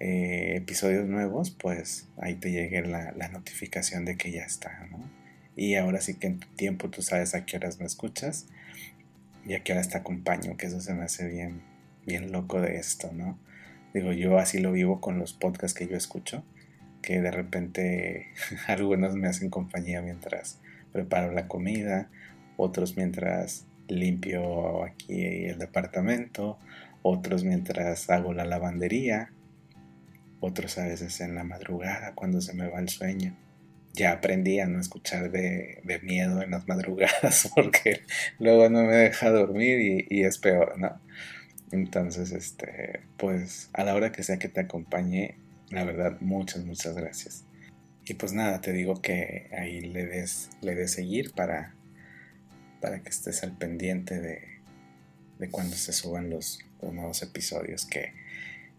eh, 0.00 0.54
episodios 0.56 1.06
nuevos, 1.06 1.50
pues 1.50 2.08
ahí 2.18 2.34
te 2.34 2.50
llegue 2.50 2.82
la, 2.82 3.12
notificación 3.28 4.06
de 4.06 4.16
que 4.16 4.32
ya 4.32 4.44
está, 4.44 4.86
¿no? 4.90 4.98
Y 5.56 5.74
ahora 5.74 6.00
sí 6.00 6.14
que 6.14 6.28
en 6.28 6.38
tu 6.38 6.48
tiempo 6.56 6.88
tú 6.88 7.02
sabes 7.02 7.34
a 7.34 7.44
qué 7.44 7.58
horas 7.58 7.78
me 7.78 7.84
escuchas 7.84 8.46
y 9.46 9.52
a 9.52 9.62
qué 9.62 9.72
horas 9.72 9.90
te 9.90 9.98
acompaño, 9.98 10.56
que 10.56 10.66
eso 10.66 10.80
se 10.80 10.94
me 10.94 11.04
hace 11.04 11.28
bien, 11.28 11.60
bien 12.06 12.32
loco 12.32 12.62
de 12.62 12.76
esto, 12.76 13.10
¿no? 13.12 13.38
Digo, 13.92 14.12
yo 14.12 14.38
así 14.38 14.58
lo 14.58 14.72
vivo 14.72 15.02
con 15.02 15.18
los 15.18 15.34
podcasts 15.34 15.78
que 15.78 15.86
yo 15.86 15.96
escucho, 15.96 16.44
que 17.02 17.20
de 17.20 17.30
repente 17.30 18.28
algunos 18.68 19.16
me 19.16 19.28
hacen 19.28 19.50
compañía 19.50 20.00
mientras 20.00 20.60
preparo 20.92 21.30
la 21.32 21.46
comida, 21.46 22.08
otros 22.56 22.96
mientras 22.96 23.66
limpio 23.98 24.84
aquí 24.84 25.46
el 25.46 25.58
departamento, 25.58 26.58
otros 27.02 27.44
mientras 27.44 28.10
hago 28.10 28.32
la 28.34 28.44
lavandería, 28.44 29.32
otros 30.40 30.78
a 30.78 30.86
veces 30.86 31.20
en 31.20 31.34
la 31.34 31.44
madrugada 31.44 32.14
cuando 32.14 32.40
se 32.40 32.54
me 32.54 32.68
va 32.68 32.80
el 32.80 32.88
sueño. 32.88 33.36
Ya 33.92 34.12
aprendí 34.12 34.60
a 34.60 34.66
no 34.66 34.80
escuchar 34.80 35.30
de, 35.30 35.82
miedo 36.02 36.42
en 36.42 36.52
las 36.52 36.68
madrugadas 36.68 37.50
porque 37.56 38.02
luego 38.38 38.68
no 38.68 38.84
me 38.84 38.94
deja 38.94 39.30
dormir 39.30 40.06
y, 40.08 40.22
es 40.22 40.38
peor, 40.38 40.78
¿no? 40.78 41.00
Entonces, 41.72 42.32
este, 42.32 43.00
pues 43.16 43.70
a 43.72 43.84
la 43.84 43.94
hora 43.94 44.12
que 44.12 44.22
sea 44.22 44.38
que 44.38 44.48
te 44.48 44.60
acompañe, 44.60 45.36
la 45.70 45.84
verdad, 45.84 46.18
muchas, 46.20 46.64
muchas 46.64 46.94
gracias. 46.94 47.44
Y 48.04 48.14
pues 48.14 48.32
nada, 48.32 48.60
te 48.60 48.72
digo 48.72 49.00
que 49.00 49.48
ahí 49.56 49.80
le 49.80 50.06
des, 50.06 50.50
le 50.62 50.74
des 50.74 50.92
seguir 50.92 51.32
para, 51.32 51.74
para 52.80 53.02
que 53.02 53.10
estés 53.10 53.42
al 53.42 53.56
pendiente 53.56 54.20
de, 54.20 54.60
de 55.38 55.50
cuando 55.50 55.76
se 55.76 55.92
suban 55.92 56.30
los, 56.30 56.60
los 56.82 56.92
nuevos 56.92 57.22
episodios 57.22 57.86
que 57.86 58.12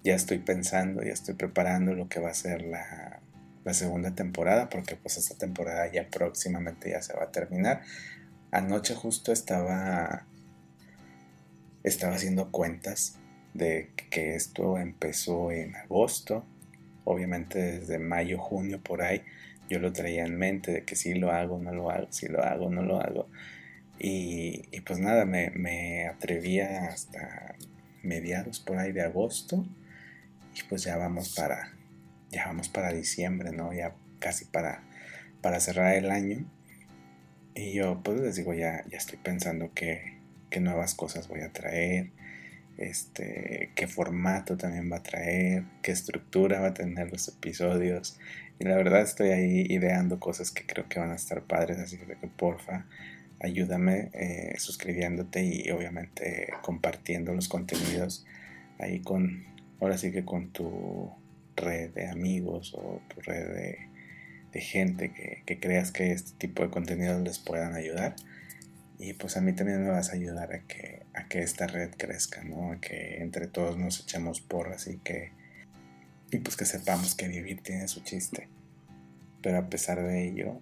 ya 0.04 0.16
estoy 0.16 0.40
pensando, 0.40 1.04
ya 1.04 1.14
estoy 1.14 1.36
preparando 1.36 1.94
lo 1.94 2.08
que 2.10 2.20
va 2.20 2.30
a 2.30 2.34
ser 2.34 2.64
la, 2.64 3.20
segunda 3.74 4.16
temporada, 4.16 4.70
porque 4.70 4.96
pues 4.96 5.18
esta 5.18 5.38
temporada 5.38 5.90
ya 5.92 6.10
próximamente 6.10 6.90
ya 6.90 7.02
se 7.02 7.14
va 7.14 7.26
a 7.26 7.32
terminar. 7.32 7.82
Anoche 8.52 8.96
justo 8.96 9.32
estaba, 9.32 10.26
estaba 11.84 12.16
haciendo 12.16 12.52
cuentas 12.52 13.18
de 13.54 13.92
que 14.10 14.36
esto 14.36 14.78
empezó 14.78 15.52
en 15.52 15.76
agosto, 15.76 16.44
obviamente 17.06 17.80
desde 17.80 18.00
mayo, 18.00 18.40
junio 18.40 18.82
por 18.82 19.04
ahí, 19.04 19.24
yo 19.70 19.80
lo 19.80 19.94
traía 19.94 20.26
en 20.26 20.38
mente 20.38 20.72
de 20.72 20.84
que 20.84 20.96
si 20.96 21.14
lo 21.14 21.32
hago, 21.32 21.58
no 21.60 21.72
lo 21.72 21.92
hago, 21.92 22.08
si 22.12 22.28
lo 22.28 22.44
hago, 22.44 22.70
no 22.70 22.82
lo 22.82 23.00
hago. 23.00 23.30
Y, 24.04 24.82
pues 24.82 25.00
nada, 25.00 25.26
me, 25.26 25.52
me 25.52 26.08
atrevía 26.08 26.88
hasta 26.88 27.56
mediados 28.02 28.60
por 28.60 28.80
ahí 28.80 28.92
de 28.92 29.04
agosto 29.04 29.64
y 30.56 30.64
pues 30.64 30.84
ya 30.84 30.98
vamos 30.98 31.36
para, 31.36 31.72
ya 32.32 32.48
vamos 32.48 32.68
para 32.68 32.92
diciembre, 32.94 33.52
¿no? 33.52 33.72
Ya 33.74 33.94
casi 34.18 34.46
para, 34.46 34.84
para 35.42 35.60
cerrar 35.60 35.94
el 35.94 36.10
año. 36.10 36.50
Y 37.54 37.74
yo 37.74 38.02
pues 38.04 38.20
les 38.20 38.36
digo, 38.38 38.56
ya, 38.56 38.84
ya 38.90 38.98
estoy 38.98 39.20
pensando 39.20 39.72
qué, 39.76 40.18
qué 40.50 40.60
nuevas 40.60 40.96
cosas 40.96 41.28
voy 41.28 41.42
a 41.42 41.54
traer, 41.54 42.10
este, 42.78 43.72
qué 43.76 43.86
formato 43.86 44.58
también 44.58 44.92
va 44.92 44.98
a 44.98 45.04
traer, 45.04 45.66
qué 45.84 45.92
estructura 45.92 46.60
va 46.60 46.70
a 46.70 46.74
tener 46.74 47.12
los 47.12 47.28
episodios. 47.28 48.18
Y 48.58 48.64
la 48.64 48.78
verdad 48.78 49.02
estoy 49.02 49.30
ahí 49.30 49.66
ideando 49.70 50.20
cosas 50.20 50.50
que 50.50 50.66
creo 50.66 50.90
que 50.90 51.00
van 51.00 51.12
a 51.12 51.16
estar 51.16 51.44
padres, 51.44 51.78
así 51.78 51.98
que 51.98 52.16
porfa, 52.28 52.88
ayúdame 53.42 54.10
eh, 54.14 54.56
suscribiéndote 54.58 55.44
y 55.44 55.70
obviamente 55.72 56.48
compartiendo 56.62 57.34
los 57.34 57.48
contenidos 57.48 58.26
ahí 58.80 59.02
con, 59.02 59.46
ahora 59.80 59.98
sí 59.98 60.12
que 60.12 60.26
con 60.26 60.52
tu 60.52 61.12
red 61.56 61.92
de 61.92 62.08
amigos 62.08 62.74
o 62.76 63.02
tu 63.14 63.22
red 63.22 63.54
de, 63.54 63.92
gente 64.54 65.14
que, 65.14 65.60
creas 65.60 65.92
que 65.92 66.12
este 66.12 66.38
tipo 66.38 66.62
de 66.62 66.70
contenidos 66.70 67.22
les 67.22 67.40
puedan 67.40 67.74
ayudar. 67.74 68.16
Y 69.00 69.14
pues 69.14 69.38
a 69.38 69.42
mí 69.42 69.54
también 69.54 69.82
me 69.82 69.90
vas 69.90 70.10
a 70.10 70.16
ayudar 70.16 70.54
a 70.54 70.60
que, 70.60 71.04
a 71.14 71.26
que 71.28 71.42
esta 71.42 71.68
red 71.68 71.90
crezca, 71.98 72.44
¿no? 72.44 72.74
A 72.74 72.82
que 72.82 73.22
entre 73.22 73.48
todos 73.48 73.78
nos 73.78 74.02
echemos 74.02 74.42
porras 74.42 74.88
y 74.88 74.98
que, 74.98 75.32
y 76.32 76.38
pues 76.40 76.58
que 76.58 76.66
sepamos 76.66 77.16
que 77.16 77.30
vivir 77.30 77.62
tiene 77.64 77.88
su 77.88 78.02
chiste. 78.02 78.50
Pero 79.42 79.58
a 79.58 79.70
pesar 79.70 80.04
de 80.04 80.28
ello, 80.28 80.62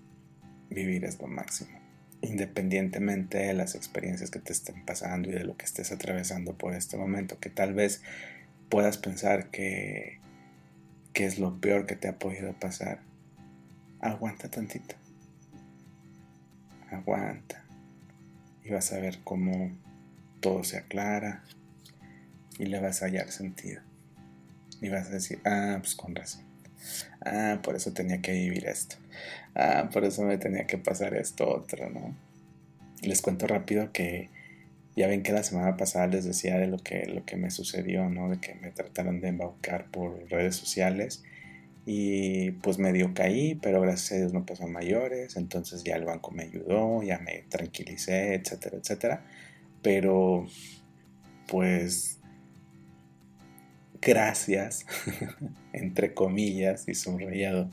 vivir 0.70 1.04
es 1.04 1.20
lo 1.20 1.28
máximo. 1.28 1.79
Independientemente 2.22 3.38
de 3.38 3.54
las 3.54 3.76
experiencias 3.76 4.30
que 4.30 4.40
te 4.40 4.52
estén 4.52 4.86
pasando 4.86 5.30
y 5.30 5.34
de 5.34 5.44
lo 5.44 5.56
que 5.56 5.66
estés 5.66 5.92
atravesando 5.92 6.58
por 6.58 6.74
este 6.74 6.98
momento, 6.98 7.40
que 7.40 7.50
tal 7.50 7.74
vez 7.74 8.02
puedas 8.70 8.98
pensar 8.98 9.50
que, 9.50 10.20
que 11.14 11.26
es 11.26 11.40
lo 11.40 11.60
peor 11.60 11.86
que 11.86 11.96
te 11.96 12.08
ha 12.08 12.20
podido 12.20 12.54
pasar, 12.54 13.00
aguanta 14.00 14.50
tantito. 14.50 14.96
Aguanta. 16.92 17.64
Y 18.64 18.72
vas 18.72 18.92
a 18.92 19.00
ver 19.00 19.20
cómo 19.24 19.72
todo 20.40 20.64
se 20.64 20.78
aclara 20.78 21.44
y 22.58 22.66
le 22.66 22.80
vas 22.80 23.02
a 23.02 23.06
hallar 23.06 23.32
sentido. 23.32 23.82
Y 24.82 24.90
vas 24.90 25.08
a 25.08 25.12
decir, 25.12 25.40
ah, 25.46 25.78
pues 25.80 25.96
con 25.96 26.16
razón. 26.16 26.49
Ah, 27.22 27.60
por 27.64 27.76
eso 27.76 27.94
tenía 27.94 28.22
que 28.22 28.32
vivir 28.32 28.68
esto. 28.68 28.98
Ah, 29.56 29.90
por 29.92 30.06
eso 30.06 30.24
me 30.24 30.38
tenía 30.38 30.66
que 30.66 30.78
pasar 30.78 31.14
esto 31.16 31.50
otro, 31.50 31.90
¿no? 31.90 32.16
Les 33.02 33.22
cuento 33.22 33.48
rápido 33.48 33.92
que 33.92 34.30
ya 34.96 35.08
ven 35.08 35.24
que 35.24 35.32
la 35.32 35.44
semana 35.44 35.78
pasada 35.78 36.08
les 36.08 36.26
decía 36.26 36.58
de 36.58 36.68
lo 36.68 36.78
que, 36.78 37.06
lo 37.06 37.26
que 37.26 37.38
me 37.38 37.52
sucedió, 37.52 38.10
¿no? 38.10 38.30
De 38.30 38.40
que 38.40 38.56
me 38.56 38.72
trataron 38.72 39.22
de 39.22 39.30
embaucar 39.30 39.90
por 39.92 40.30
redes 40.30 40.56
sociales 40.56 41.24
y 41.86 42.52
pues 42.52 42.78
medio 42.78 43.14
caí, 43.14 43.56
pero 43.56 43.82
gracias 43.82 44.12
a 44.12 44.16
Dios 44.18 44.34
no 44.34 44.46
pasó 44.46 44.68
mayores, 44.68 45.38
entonces 45.38 45.84
ya 45.84 45.96
el 45.96 46.06
banco 46.06 46.32
me 46.32 46.44
ayudó, 46.44 47.02
ya 47.04 47.20
me 47.20 47.46
tranquilicé, 47.50 48.36
etcétera, 48.36 48.78
etcétera. 48.78 49.26
Pero 49.82 50.48
pues 51.48 52.19
gracias, 54.02 54.86
entre 55.74 56.14
comillas 56.14 56.88
y 56.88 56.96
subrayado, 56.96 57.70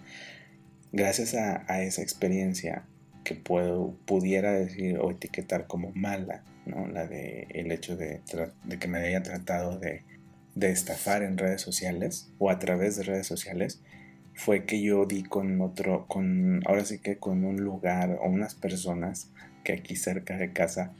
gracias 0.93 1.35
a, 1.35 1.83
esa 1.83 2.03
experiencia 2.03 2.85
que 3.25 3.35
puedo, 3.35 3.97
pudiera 4.07 4.53
decir 4.53 4.99
o 4.99 5.11
etiquetar 5.11 5.67
como 5.67 5.93
mala, 5.93 6.45
¿no? 6.65 6.87
la 6.87 7.07
de 7.07 7.47
el 7.51 7.73
hecho 7.73 7.97
de, 7.97 8.21
que 8.79 8.89
me 8.89 8.99
haya 8.99 9.23
tratado 9.23 9.79
de, 9.79 10.05
de 10.55 10.71
estafar 10.71 11.23
en 11.23 11.39
redes 11.39 11.61
sociales 11.61 12.31
o 12.39 12.51
a 12.51 12.59
través 12.59 12.97
de 12.97 13.05
redes 13.05 13.27
sociales, 13.27 13.81
fue 14.35 14.65
que 14.65 14.83
yo 14.83 15.07
di 15.07 15.23
con 15.23 15.61
otro, 15.61 16.07
con, 16.07 16.61
ahora 16.67 16.85
sí 16.85 16.99
que 16.99 17.17
con 17.17 17.45
un 17.45 17.57
lugar 17.57 18.19
o 18.21 18.29
unas 18.29 18.55
personas 18.55 19.31
que 19.65 19.73
aquí 19.73 19.97
cerca 19.97 20.37
de 20.37 20.53
casa 20.53 20.93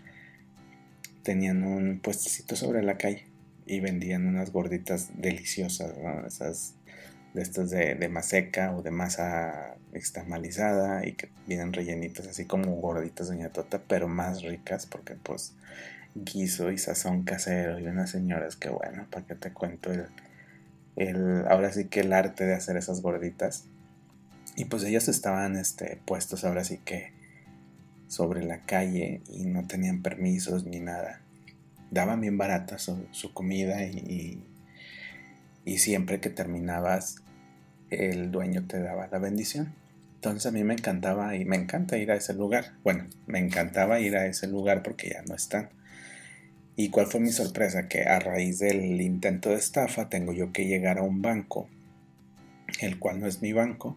tenían 1.23 1.63
un 1.63 2.01
puestecito 2.01 2.57
sobre 2.57 2.83
la 2.83 2.97
calle 2.97 3.26
y 3.67 3.81
vendían 3.81 4.27
unas 4.27 4.53
gorditas 4.53 5.11
deliciosas, 5.15 5.93
Esas 6.27 6.75
de 7.35 7.43
estas 7.43 7.69
de, 7.69 7.95
de 7.95 8.09
maseca 8.09 8.75
o 8.75 8.83
de 8.83 8.91
masa 8.91 9.77
extamalizada 9.93 11.07
y 11.07 11.13
que 11.13 11.29
vienen 11.47 11.75
rellenitas 11.75 12.27
así 12.27 12.47
como 12.47 12.75
gorditas 12.77 13.29
de 13.29 13.49
Tota, 13.51 13.83
pero 13.87 14.09
más 14.09 14.43
ricas 14.43 14.87
porque 14.87 15.17
pues 15.17 15.55
guiso 16.15 16.71
y 16.71 16.79
sazón 16.79 17.25
casero 17.25 17.79
y 17.79 17.87
unas 17.87 18.11
señoras 18.11 18.57
que 18.57 18.71
bueno, 18.71 19.07
para 19.11 19.27
que 19.27 19.35
te 19.35 19.53
cuento 19.53 19.93
el, 19.93 20.07
el, 20.97 21.47
ahora 21.49 21.73
sí 21.73 21.87
que 21.87 22.01
el 22.01 22.15
arte 22.15 22.47
de 22.47 22.55
hacer 22.55 22.79
esas 22.79 23.03
gorditas. 23.03 23.67
Y 24.57 24.65
pues 24.65 24.85
ellos 24.85 25.07
estaban 25.09 25.57
este, 25.57 26.01
puestos 26.07 26.45
ahora 26.45 26.65
sí 26.65 26.79
que 26.79 27.13
sobre 28.09 28.45
la 28.45 28.63
calle 28.63 29.21
y 29.29 29.45
no 29.45 29.67
tenían 29.67 30.01
permisos 30.01 30.65
ni 30.65 30.81
nada 30.81 31.21
daban 31.91 32.21
bien 32.21 32.39
barata 32.39 32.79
su, 32.79 33.33
comida 33.33 33.83
y, 33.85 34.43
siempre 35.79 36.21
que 36.21 36.31
terminabas 36.31 37.17
el 37.91 38.31
dueño 38.31 38.67
te 38.67 38.81
daba 38.81 39.09
la 39.09 39.19
bendición. 39.19 39.75
Entonces 40.17 40.47
a 40.47 40.51
mí 40.51 40.65
me 40.65 40.75
encantaba 40.75 41.37
y 41.37 41.45
me 41.45 41.57
encanta 41.57 41.99
ir 41.99 42.11
a 42.11 42.17
ese 42.17 42.35
lugar. 42.35 42.73
Bueno, 42.83 43.07
me 43.27 43.39
encantaba 43.39 44.01
ir 44.01 44.17
a 44.17 44.27
ese 44.27 44.49
lugar 44.49 44.83
porque 44.83 45.11
ya 45.11 45.23
no 45.23 45.35
están. 45.35 45.71
¿Y 46.75 46.91
cuál 46.91 47.07
fue 47.07 47.21
mi 47.21 47.31
sorpresa? 47.31 47.89
Que 47.89 48.05
a 48.05 48.19
raíz 48.19 48.59
del 48.59 49.01
intento 49.01 49.51
de 49.51 49.57
estafa 49.57 50.09
tengo 50.09 50.33
yo 50.33 50.53
que 50.53 50.67
llegar 50.67 50.99
a 50.99 51.03
un 51.03 51.23
banco, 51.23 51.69
el 52.81 52.99
cual 52.99 53.21
no 53.21 53.27
es 53.27 53.41
mi 53.41 53.53
banco, 53.53 53.97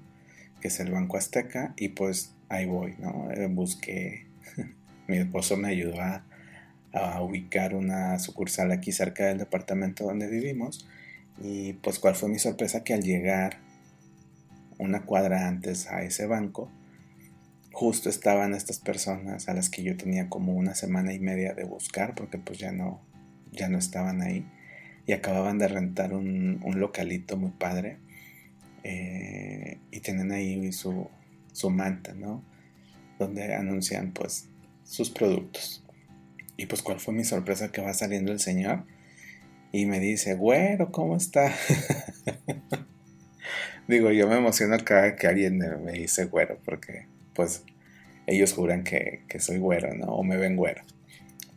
que 0.61 0.69
es 0.69 0.79
el 0.79 0.91
Banco 0.91 1.17
Azteca, 1.17 1.73
y 1.77 1.89
pues 1.89 2.35
ahí 2.47 2.65
voy, 2.65 2.95
¿no? 2.99 3.31
Eh, 3.31 3.47
busqué, 3.47 4.27
mi 5.07 5.17
esposo 5.17 5.57
me 5.57 5.69
ayudó 5.69 5.99
a, 6.01 6.23
a 6.93 7.21
ubicar 7.21 7.75
una 7.75 8.17
sucursal 8.19 8.71
aquí 8.71 8.91
cerca 8.91 9.25
del 9.25 9.37
departamento 9.37 10.05
donde 10.05 10.27
vivimos. 10.27 10.87
Y 11.41 11.73
pues 11.73 11.99
cuál 11.99 12.15
fue 12.15 12.29
mi 12.29 12.39
sorpresa 12.39 12.83
que 12.83 12.93
al 12.93 13.03
llegar 13.03 13.59
una 14.77 15.03
cuadra 15.05 15.47
antes 15.47 15.87
a 15.87 16.03
ese 16.03 16.25
banco, 16.25 16.69
justo 17.71 18.09
estaban 18.09 18.53
estas 18.53 18.79
personas 18.79 19.47
a 19.47 19.53
las 19.53 19.69
que 19.69 19.83
yo 19.83 19.95
tenía 19.95 20.29
como 20.29 20.53
una 20.53 20.75
semana 20.75 21.13
y 21.13 21.19
media 21.19 21.53
de 21.53 21.63
buscar 21.63 22.15
porque 22.15 22.37
pues 22.37 22.59
ya 22.59 22.71
no, 22.71 23.01
ya 23.51 23.69
no 23.69 23.77
estaban 23.77 24.21
ahí. 24.21 24.45
Y 25.05 25.13
acababan 25.13 25.57
de 25.57 25.67
rentar 25.67 26.13
un, 26.13 26.59
localito 26.75 27.35
muy 27.37 27.51
padre. 27.51 27.97
Eh, 28.83 29.77
y 29.91 29.99
tienen 29.99 30.31
ahí 30.31 30.71
su, 30.71 31.09
su 31.51 31.69
manta, 31.69 32.13
¿no? 32.13 32.43
Donde 33.17 33.53
anuncian 33.55 34.11
pues 34.11 34.47
sus 34.83 35.09
productos. 35.09 35.83
Y 36.59 36.65
pues 36.65 36.81
cuál 36.81 36.99
fue 36.99 37.13
mi 37.13 37.23
sorpresa 37.23 37.71
que 37.71 37.79
va 37.79 37.93
saliendo 37.93 38.33
el 38.33 38.41
señor 38.41 38.83
y 39.71 39.85
me 39.85 40.01
dice, 40.01 40.35
güero, 40.35 40.91
¿cómo 40.91 41.15
está? 41.15 41.55
Digo, 43.87 44.11
yo 44.11 44.27
me 44.27 44.35
emociono 44.35 44.75
cada 44.83 45.15
que 45.15 45.27
alguien 45.27 45.57
me 45.57 45.93
dice 45.93 46.25
güero, 46.25 46.59
porque 46.65 47.05
pues 47.33 47.63
ellos 48.27 48.51
juran 48.51 48.83
que, 48.83 49.23
soy 49.39 49.57
güero, 49.57 49.95
¿no? 49.95 50.07
O 50.07 50.23
me 50.25 50.35
ven 50.35 50.57
güero. 50.57 50.83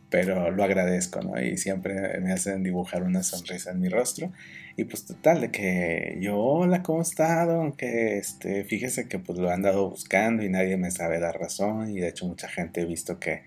Pero 0.09 0.51
lo 0.51 0.63
agradezco, 0.63 1.19
¿no? 1.19 1.37
Y 1.41 1.57
siempre 1.57 2.21
me 2.21 2.31
hacen 2.31 2.63
dibujar 2.63 3.03
una 3.03 3.23
sonrisa 3.23 3.71
en 3.71 3.81
mi 3.81 3.89
rostro. 3.89 4.31
Y 4.77 4.85
pues 4.85 5.05
total, 5.05 5.41
de 5.41 5.51
que 5.51 6.15
yo, 6.21 6.37
hola, 6.37 6.81
¿cómo 6.81 6.99
ha 6.99 7.03
estado? 7.03 7.59
Aunque, 7.59 8.19
este, 8.19 8.63
fíjese 8.63 9.09
que 9.09 9.19
pues 9.19 9.37
lo 9.37 9.49
han 9.49 9.63
dado 9.63 9.89
buscando 9.89 10.45
y 10.45 10.49
nadie 10.49 10.77
me 10.77 10.91
sabe 10.91 11.19
dar 11.19 11.37
razón. 11.37 11.89
Y 11.89 11.99
de 11.99 12.07
hecho 12.07 12.25
mucha 12.25 12.47
gente 12.47 12.79
he 12.79 12.85
visto 12.85 13.19
que 13.19 13.41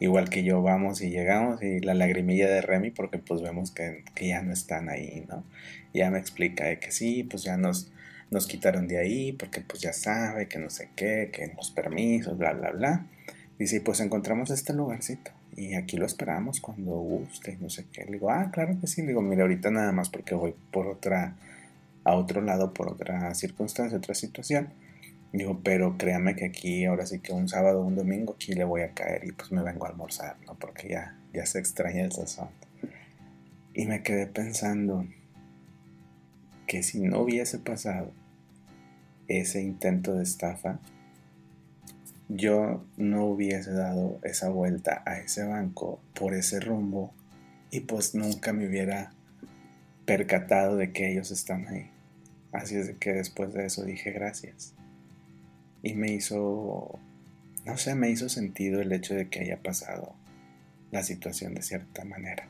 igual 0.00 0.30
que 0.30 0.42
yo 0.42 0.62
vamos 0.62 1.02
y 1.02 1.10
llegamos 1.10 1.62
y 1.62 1.80
la 1.80 1.94
lagrimilla 1.94 2.48
de 2.48 2.62
Remy 2.62 2.90
porque 2.90 3.18
pues 3.18 3.42
vemos 3.42 3.70
que, 3.70 4.02
ya 4.20 4.42
no 4.42 4.52
están 4.52 4.88
ahí, 4.88 5.24
¿no? 5.28 5.44
Ya 5.92 6.10
me 6.10 6.18
explica 6.18 6.64
de 6.64 6.78
que 6.78 6.90
sí, 6.90 7.22
pues 7.22 7.42
ya 7.42 7.56
nos, 7.58 7.92
nos 8.30 8.46
quitaron 8.46 8.88
de 8.88 8.98
ahí 8.98 9.32
porque 9.32 9.60
pues 9.60 9.82
ya 9.82 9.92
sabe 9.92 10.48
que 10.48 10.58
no 10.58 10.70
sé 10.70 10.88
qué, 10.96 11.30
que 11.32 11.52
los 11.54 11.70
permisos, 11.70 12.38
bla, 12.38 12.54
bla, 12.54 12.70
bla. 12.70 13.06
Dice, 13.58 13.82
pues 13.82 14.00
encontramos 14.00 14.50
este 14.50 14.72
lugarcito 14.72 15.32
y 15.54 15.74
aquí 15.74 15.98
lo 15.98 16.06
esperamos 16.06 16.60
cuando 16.60 16.92
guste, 16.92 17.58
no 17.60 17.68
sé 17.68 17.84
qué. 17.92 18.06
Le 18.06 18.12
digo, 18.12 18.30
ah, 18.30 18.50
claro 18.50 18.78
que 18.80 18.86
sí. 18.86 19.02
Le 19.02 19.08
digo, 19.08 19.20
mira, 19.20 19.42
ahorita 19.42 19.70
nada 19.70 19.92
más 19.92 20.08
porque 20.08 20.34
voy 20.34 20.54
por 20.70 20.86
otra, 20.86 21.36
a 22.04 22.14
otro 22.14 22.40
lado, 22.40 22.72
por 22.72 22.88
otra 22.88 23.34
circunstancia, 23.34 23.98
otra 23.98 24.14
situación 24.14 24.72
Digo, 25.32 25.60
pero 25.62 25.96
créame 25.96 26.34
que 26.34 26.46
aquí, 26.46 26.84
ahora 26.84 27.06
sí 27.06 27.20
que 27.20 27.32
un 27.32 27.48
sábado 27.48 27.80
o 27.80 27.84
un 27.84 27.94
domingo, 27.94 28.34
aquí 28.34 28.52
le 28.52 28.64
voy 28.64 28.82
a 28.82 28.94
caer 28.94 29.24
y 29.24 29.32
pues 29.32 29.52
me 29.52 29.62
vengo 29.62 29.86
a 29.86 29.90
almorzar, 29.90 30.36
¿no? 30.44 30.58
Porque 30.58 30.88
ya, 30.88 31.16
ya 31.32 31.46
se 31.46 31.60
extraña 31.60 32.02
el 32.02 32.10
sazón. 32.10 32.48
Y 33.74 33.86
me 33.86 34.02
quedé 34.02 34.26
pensando 34.26 35.06
que 36.66 36.82
si 36.82 37.00
no 37.00 37.20
hubiese 37.20 37.58
pasado 37.58 38.12
ese 39.28 39.62
intento 39.62 40.14
de 40.14 40.24
estafa, 40.24 40.80
yo 42.28 42.84
no 42.96 43.26
hubiese 43.26 43.72
dado 43.72 44.18
esa 44.24 44.48
vuelta 44.48 45.02
a 45.06 45.18
ese 45.18 45.44
banco 45.44 46.00
por 46.14 46.34
ese 46.34 46.58
rumbo 46.58 47.14
y 47.70 47.80
pues 47.80 48.16
nunca 48.16 48.52
me 48.52 48.66
hubiera 48.66 49.12
percatado 50.06 50.76
de 50.76 50.92
que 50.92 51.12
ellos 51.12 51.30
están 51.30 51.68
ahí. 51.68 51.88
Así 52.50 52.76
es 52.76 52.90
que 52.98 53.12
después 53.12 53.52
de 53.52 53.66
eso 53.66 53.84
dije 53.84 54.10
gracias 54.10 54.74
y 55.82 55.94
me 55.94 56.12
hizo, 56.12 56.98
no 57.64 57.76
sé, 57.76 57.94
me 57.94 58.10
hizo 58.10 58.28
sentido 58.28 58.80
el 58.80 58.92
hecho 58.92 59.14
de 59.14 59.28
que 59.28 59.40
haya 59.40 59.62
pasado 59.62 60.14
la 60.90 61.02
situación 61.02 61.54
de 61.54 61.62
cierta 61.62 62.04
manera. 62.04 62.48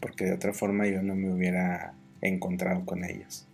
Porque 0.00 0.26
de 0.26 0.32
otra 0.34 0.52
forma 0.52 0.86
yo 0.86 1.02
no 1.02 1.14
me 1.14 1.32
hubiera 1.32 1.94
encontrado 2.20 2.84
con 2.84 3.04
ellos. 3.04 3.48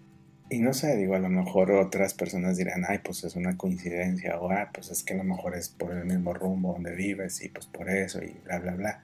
Y 0.51 0.59
no 0.59 0.75
sé, 0.75 0.97
digo, 0.97 1.15
a 1.15 1.19
lo 1.19 1.31
mejor 1.31 1.71
otras 1.73 2.12
personas 2.12 2.59
dirán, 2.59 2.85
ay, 2.87 2.99
pues 3.03 3.25
es 3.25 3.37
una 3.37 3.57
coincidencia, 3.57 4.38
o 4.38 4.51
ah, 4.51 4.71
pues 4.75 4.91
es 4.91 5.03
que 5.03 5.15
a 5.15 5.17
lo 5.17 5.25
mejor 5.25 5.57
es 5.57 5.71
por 5.71 5.93
el 5.93 6.05
mismo 6.05 6.35
rumbo 6.35 6.75
donde 6.75 6.95
vives 6.95 7.43
y 7.43 7.49
pues 7.49 7.65
por 7.67 7.88
eso 7.88 8.23
y 8.23 8.37
bla, 8.45 8.59
bla, 8.59 8.75
bla. 8.75 9.03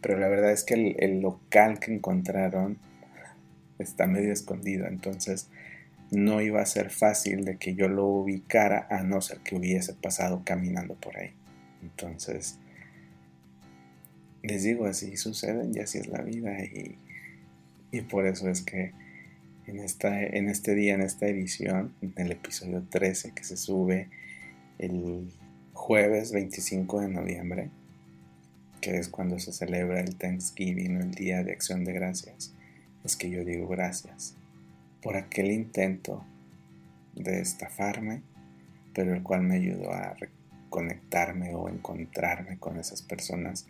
Pero 0.00 0.18
la 0.18 0.28
verdad 0.28 0.52
es 0.52 0.62
que 0.62 0.74
el, 0.74 0.96
el 1.00 1.20
local 1.20 1.80
que 1.80 1.92
encontraron 1.92 2.78
está 3.80 4.06
medio 4.06 4.32
escondido, 4.32 4.86
entonces 4.86 5.48
no 6.14 6.40
iba 6.40 6.60
a 6.60 6.66
ser 6.66 6.90
fácil 6.90 7.44
de 7.44 7.56
que 7.56 7.74
yo 7.74 7.88
lo 7.88 8.06
ubicara 8.06 8.86
a 8.90 9.02
no 9.02 9.20
ser 9.20 9.38
que 9.38 9.56
hubiese 9.56 9.94
pasado 9.94 10.42
caminando 10.44 10.94
por 10.94 11.16
ahí. 11.16 11.32
Entonces, 11.82 12.58
les 14.42 14.62
digo, 14.62 14.86
así 14.86 15.16
suceden 15.16 15.72
y 15.74 15.80
así 15.80 15.98
es 15.98 16.06
la 16.06 16.22
vida 16.22 16.56
y, 16.64 16.98
por 18.10 18.26
eso 18.26 18.48
es 18.48 18.62
que 18.62 18.92
en, 19.66 19.78
esta, 19.78 20.20
en 20.20 20.48
este 20.48 20.74
día, 20.74 20.94
en 20.94 21.00
esta 21.00 21.26
edición, 21.26 21.94
en 22.02 22.12
el 22.16 22.32
episodio 22.32 22.82
13 22.90 23.32
que 23.32 23.44
se 23.44 23.56
sube 23.56 24.08
el 24.78 25.32
jueves 25.72 26.32
25 26.32 27.00
de 27.02 27.08
noviembre, 27.08 27.70
que 28.80 28.96
es 28.96 29.08
cuando 29.08 29.38
se 29.38 29.52
celebra 29.52 30.00
el 30.00 30.16
Thanksgiving, 30.16 31.00
el 31.00 31.12
Día 31.12 31.44
de 31.44 31.52
Acción 31.52 31.84
de 31.84 31.92
Gracias, 31.92 32.52
es 33.04 33.14
que 33.14 33.30
yo 33.30 33.44
digo 33.44 33.68
gracias 33.68 34.34
por 35.04 35.18
aquel 35.18 35.52
intento 35.52 36.24
de 37.14 37.40
estafarme, 37.40 38.22
pero 38.94 39.12
el 39.12 39.22
cual 39.22 39.42
me 39.42 39.56
ayudó 39.56 39.92
a 39.92 40.14
reconectarme 40.14 41.54
o 41.54 41.68
encontrarme 41.68 42.58
con 42.58 42.78
esas 42.78 43.02
personas 43.02 43.66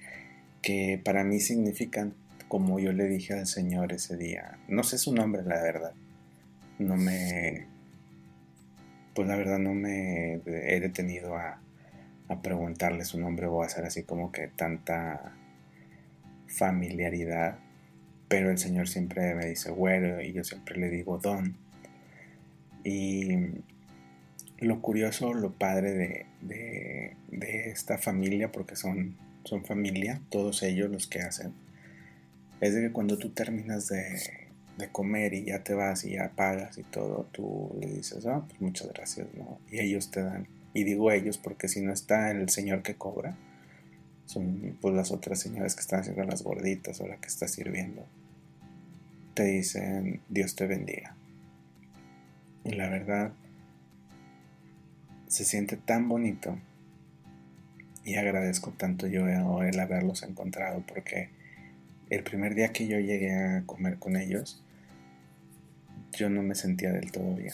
que 0.63 1.01
para 1.05 1.25
mí 1.25 1.41
significan, 1.41 2.15
como 2.47 2.79
yo 2.79 2.93
le 2.93 3.09
dije 3.09 3.35
al 3.35 3.49
Señor 3.49 3.93
ese 3.93 4.17
día, 4.17 4.61
no 4.69 4.85
sé 4.85 4.97
su 4.97 5.13
nombre, 5.13 5.43
la 5.43 5.61
verdad, 5.61 5.93
no 6.79 6.97
me, 6.97 7.67
pues 9.15 9.27
la 9.27 9.35
verdad 9.35 9.59
no 9.59 9.75
me 9.75 10.35
he 10.35 10.81
detenido 10.81 11.35
a, 11.37 11.61
a 12.29 12.43
preguntarle 12.43 13.05
su 13.05 13.19
nombre 13.19 13.49
o 13.49 13.61
a 13.61 13.67
hacer 13.67 13.85
así 13.85 14.05
como 14.05 14.31
que 14.31 14.47
tanta 14.47 15.35
familiaridad, 16.47 17.59
pero 18.35 18.51
el 18.51 18.59
Señor 18.59 18.89
siempre 18.89 19.33
me 19.37 19.47
dice 19.47 19.71
güero 19.71 20.21
y 20.21 20.33
yo 20.33 20.43
siempre 20.43 20.77
le 20.77 20.91
digo 20.91 21.19
don. 21.19 21.55
Y 22.83 23.29
lo 24.59 24.83
curioso, 24.83 25.33
lo 25.33 25.53
padre 25.53 26.27
de, 26.41 27.17
de, 27.31 27.71
esta 27.71 27.97
familia, 27.97 28.51
porque 28.51 28.75
son, 28.75 29.17
son 29.45 29.65
familia, 29.65 30.21
todos 30.31 30.65
ellos 30.65 30.91
los 30.91 31.07
que 31.07 31.21
hacen, 31.21 31.53
es 32.61 32.75
de 32.75 32.81
que 32.81 32.91
cuando 32.91 33.19
tú 33.19 33.29
terminas 33.31 33.87
de, 33.87 34.21
de 34.79 34.89
comer 34.89 35.33
y 35.33 35.45
ya 35.45 35.63
te 35.63 35.75
vas 35.75 36.05
y 36.05 36.15
ya 36.15 36.33
pagas 36.35 36.77
y 36.77 36.83
todo, 36.83 37.29
tú 37.31 37.79
le 37.81 37.87
dices, 37.87 38.27
ah, 38.27 38.45
pues 38.49 38.61
muchas 38.61 38.89
gracias, 38.95 39.29
¿no? 39.35 39.61
Y 39.71 39.79
ellos 39.79 40.11
te 40.11 40.25
dan. 40.25 40.49
Y 40.73 40.83
digo 40.83 41.13
ellos 41.13 41.39
porque 41.39 41.69
si 41.69 41.83
no 41.83 41.93
está 41.93 42.33
el 42.33 42.49
señor 42.49 42.83
que 42.83 42.97
cobra, 42.97 43.37
son 44.27 44.77
pues 44.81 44.93
las 44.93 45.13
otras 45.13 45.39
señoras 45.39 45.77
que 45.77 45.83
están 45.83 46.01
haciendo 46.01 46.25
las 46.25 46.43
gorditas 46.43 47.01
o 47.01 47.07
la 47.07 47.19
que 47.19 47.29
está 47.29 47.47
sirviendo. 47.47 48.05
Te 49.35 49.45
dicen, 49.45 50.21
Dios 50.29 50.55
te 50.55 50.67
bendiga. 50.67 51.17
Y 52.65 52.71
la 52.71 52.89
verdad, 52.89 53.33
se 55.27 55.45
siente 55.45 55.77
tan 55.77 56.09
bonito 56.09 56.59
y 58.05 58.15
agradezco 58.17 58.71
tanto 58.73 59.07
yo 59.07 59.27
el 59.27 59.81
haberlos 59.81 60.23
encontrado 60.23 60.85
porque 60.87 61.31
el 62.11 62.23
primer 62.23 62.55
día 62.55 62.73
que 62.73 62.87
yo 62.87 62.99
llegué 62.99 63.35
a 63.35 63.63
comer 63.67 63.99
con 63.99 64.17
ellos 64.17 64.63
yo 66.13 66.31
no 66.31 66.43
me 66.43 66.55
sentía 66.55 66.93
del 66.93 67.11
todo 67.11 67.35
bien 67.35 67.53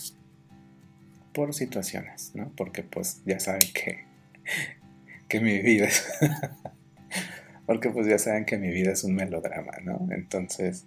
por 1.33 1.55
situaciones, 1.55 2.33
¿no? 2.35 2.53
Porque 2.57 2.83
pues 2.83 3.23
ya 3.25 3.41
saben 3.41 3.61
que 3.73 4.05
que 5.29 5.41
mi 5.41 5.61
vida 5.61 5.87
es 5.87 6.05
porque 7.67 7.91
pues 7.91 8.07
ya 8.07 8.19
saben 8.19 8.45
que 8.45 8.59
mi 8.59 8.69
vida 8.69 8.93
es 8.93 9.05
un 9.05 9.15
melodrama, 9.15 9.73
¿no? 9.85 10.07
Entonces 10.11 10.85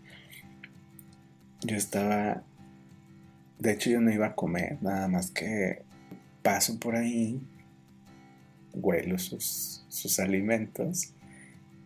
yo 1.64 1.76
estaba 1.76 2.44
de 3.60 3.72
hecho 3.72 3.90
yo 3.90 4.02
no 4.02 4.12
iba 4.12 4.28
a 4.28 4.36
comer, 4.36 4.78
nada 4.82 5.08
más 5.08 5.32
que 5.32 5.84
paso 6.42 6.80
por 6.80 6.96
ahí, 6.96 7.42
huelo 8.74 9.18
sus, 9.18 9.86
sus 9.88 10.20
alimentos 10.20 11.14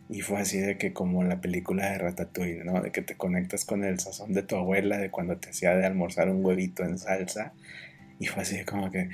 y 0.09 0.21
fue 0.21 0.39
así 0.39 0.57
de 0.59 0.77
que 0.77 0.93
como 0.93 1.23
la 1.23 1.41
película 1.41 1.91
de 1.91 1.97
Ratatouille, 1.97 2.63
¿no? 2.63 2.81
De 2.81 2.91
que 2.91 3.01
te 3.01 3.15
conectas 3.15 3.65
con 3.65 3.83
el 3.83 3.99
sazón 3.99 4.33
de 4.33 4.41
tu 4.41 4.55
abuela, 4.55 4.97
de 4.97 5.11
cuando 5.11 5.37
te 5.37 5.49
hacía 5.49 5.75
de 5.75 5.85
almorzar 5.85 6.29
un 6.29 6.43
huevito 6.45 6.83
en 6.83 6.97
salsa. 6.97 7.53
Y 8.19 8.27
fue 8.27 8.43
así 8.43 8.57
de 8.57 8.65
como 8.65 8.89
que, 8.89 9.09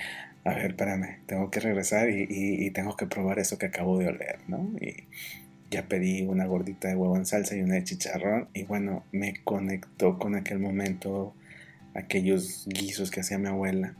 a 0.45 0.53
ver, 0.53 0.71
espérame, 0.71 1.19
tengo 1.25 1.49
que 1.49 1.59
regresar 1.59 2.09
y, 2.09 2.27
y, 2.29 2.69
tengo 2.71 2.95
que 2.95 3.07
probar 3.07 3.39
eso 3.39 3.57
que 3.57 3.65
acabo 3.67 3.97
de 3.97 4.07
oler, 4.07 4.39
¿no? 4.47 4.71
Y 4.79 5.07
ya 5.73 5.87
pedí 5.87 6.21
una 6.21 6.45
gordita 6.45 6.87
de 6.87 6.95
huevo 6.95 7.17
en 7.17 7.25
salsa 7.25 7.55
y 7.55 7.61
una 7.61 7.75
de 7.75 7.83
chicharrón. 7.83 8.47
Y 8.53 8.63
bueno, 8.63 9.03
me 9.11 9.33
conectó 9.43 10.19
con 10.19 10.35
aquel 10.35 10.59
momento, 10.59 11.33
aquellos 11.95 12.67
guisos 12.67 13.09
que 13.09 13.21
hacía 13.21 13.39
mi 13.39 13.47
abuela. 13.47 13.95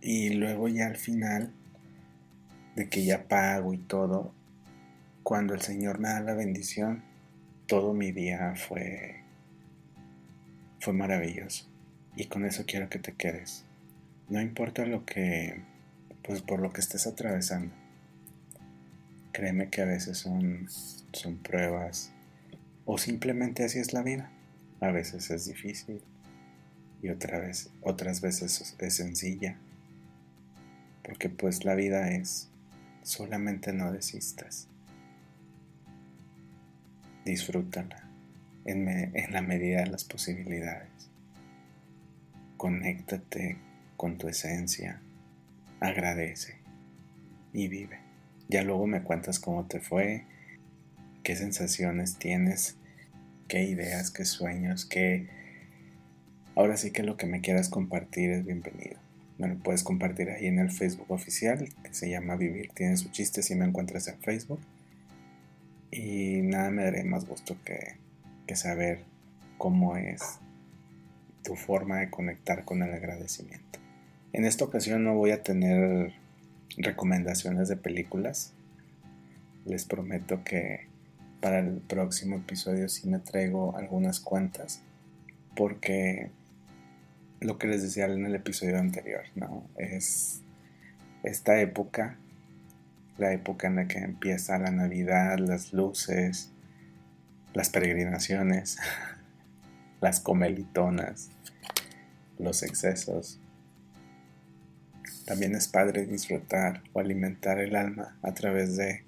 Y 0.00 0.30
luego 0.30 0.68
ya 0.68 0.86
al 0.86 0.96
final, 0.96 1.52
de 2.76 2.88
que 2.88 3.04
ya 3.04 3.26
pago 3.26 3.74
y 3.74 3.78
todo, 3.78 4.32
cuando 5.24 5.54
el 5.54 5.62
Señor 5.62 5.98
me 5.98 6.08
da 6.08 6.20
la 6.20 6.34
bendición, 6.34 7.02
todo 7.66 7.92
mi 7.92 8.12
día 8.12 8.54
fue, 8.54 9.16
fue 10.78 10.92
maravilloso. 10.92 11.68
Y 12.14 12.26
con 12.26 12.44
eso 12.44 12.64
quiero 12.66 12.88
que 12.88 13.00
te 13.00 13.14
quedes. 13.14 13.64
No 14.28 14.40
importa 14.40 14.86
lo 14.86 15.04
que, 15.04 15.60
pues 16.22 16.40
por 16.40 16.60
lo 16.60 16.72
que 16.72 16.80
estés 16.80 17.08
atravesando. 17.08 17.83
Créeme 19.34 19.68
que 19.68 19.82
a 19.82 19.84
veces 19.84 20.16
son, 20.16 20.68
son 21.12 21.36
pruebas 21.38 22.12
o 22.86 22.96
simplemente 22.96 23.64
así 23.64 23.80
es 23.80 23.92
la 23.92 24.02
vida. 24.02 24.30
A 24.80 24.92
veces 24.92 25.30
es 25.30 25.46
difícil 25.46 26.00
y 27.02 27.08
otras 27.10 28.20
veces 28.22 28.76
es 28.78 28.94
sencilla 28.94 29.58
porque 31.02 31.28
pues 31.28 31.64
la 31.64 31.74
vida 31.74 32.10
es, 32.12 32.48
solamente 33.02 33.72
no 33.72 33.92
desistas. 33.92 34.68
Disfrútala 37.24 38.08
en, 38.64 38.88
en 38.88 39.32
la 39.32 39.42
medida 39.42 39.80
de 39.80 39.88
las 39.88 40.04
posibilidades. 40.04 41.10
Conéctate 42.56 43.58
con 43.96 44.16
tu 44.16 44.28
esencia, 44.28 45.02
agradece 45.80 46.56
y 47.52 47.68
vive. 47.68 48.03
Ya 48.48 48.62
luego 48.62 48.86
me 48.86 49.02
cuentas 49.02 49.38
cómo 49.38 49.66
te 49.66 49.80
fue, 49.80 50.24
qué 51.22 51.36
sensaciones 51.36 52.18
tienes, 52.18 52.76
qué 53.48 53.64
ideas, 53.64 54.10
qué 54.10 54.24
sueños, 54.24 54.84
qué... 54.84 55.28
Ahora 56.56 56.76
sí 56.76 56.92
que 56.92 57.02
lo 57.02 57.16
que 57.16 57.26
me 57.26 57.40
quieras 57.40 57.68
compartir 57.68 58.30
es 58.30 58.44
bienvenido 58.44 59.04
me 59.38 59.48
lo 59.48 59.56
puedes 59.56 59.82
compartir 59.82 60.30
ahí 60.30 60.46
en 60.46 60.58
el 60.58 60.70
Facebook 60.70 61.10
oficial, 61.10 61.68
que 61.82 61.92
se 61.92 62.08
llama 62.08 62.36
Vivir 62.36 62.70
tiene 62.74 62.96
su 62.96 63.10
chiste 63.10 63.42
si 63.42 63.54
me 63.54 63.64
encuentras 63.64 64.06
en 64.08 64.18
Facebook. 64.20 64.60
Y 65.90 66.42
nada 66.42 66.70
me 66.70 66.84
daré 66.84 67.04
más 67.04 67.24
gusto 67.26 67.56
que, 67.64 67.96
que 68.46 68.56
saber 68.56 69.04
cómo 69.58 69.96
es 69.96 70.38
tu 71.42 71.56
forma 71.56 71.98
de 71.98 72.10
conectar 72.10 72.64
con 72.64 72.82
el 72.82 72.92
agradecimiento. 72.92 73.78
En 74.32 74.44
esta 74.44 74.64
ocasión 74.64 75.04
no 75.04 75.14
voy 75.14 75.30
a 75.30 75.42
tener 75.42 76.12
recomendaciones 76.76 77.68
de 77.68 77.76
películas. 77.76 78.52
Les 79.64 79.84
prometo 79.84 80.44
que 80.44 80.88
para 81.40 81.58
el 81.58 81.80
próximo 81.80 82.36
episodio 82.36 82.88
sí 82.88 83.08
me 83.08 83.18
traigo 83.18 83.76
algunas 83.76 84.20
cuantas. 84.20 84.82
Porque 85.54 86.30
lo 87.40 87.58
que 87.58 87.66
les 87.66 87.82
decía 87.82 88.06
en 88.06 88.24
el 88.24 88.34
episodio 88.34 88.78
anterior, 88.78 89.22
¿no? 89.34 89.68
Es 89.76 90.40
esta 91.22 91.60
época, 91.60 92.18
la 93.18 93.32
época 93.32 93.68
en 93.68 93.76
la 93.76 93.86
que 93.86 93.98
empieza 93.98 94.58
la 94.58 94.70
Navidad, 94.70 95.38
las 95.38 95.72
luces, 95.72 96.50
las 97.52 97.70
peregrinaciones, 97.70 98.78
las 100.00 100.20
comelitonas, 100.20 101.30
los 102.38 102.62
excesos. 102.62 103.40
También 105.24 105.54
es 105.54 105.68
padre 105.68 106.06
disfrutar 106.06 106.82
o 106.92 107.00
alimentar 107.00 107.58
el 107.58 107.76
alma 107.76 108.18
a 108.22 108.34
través 108.34 108.76
de 108.76 109.04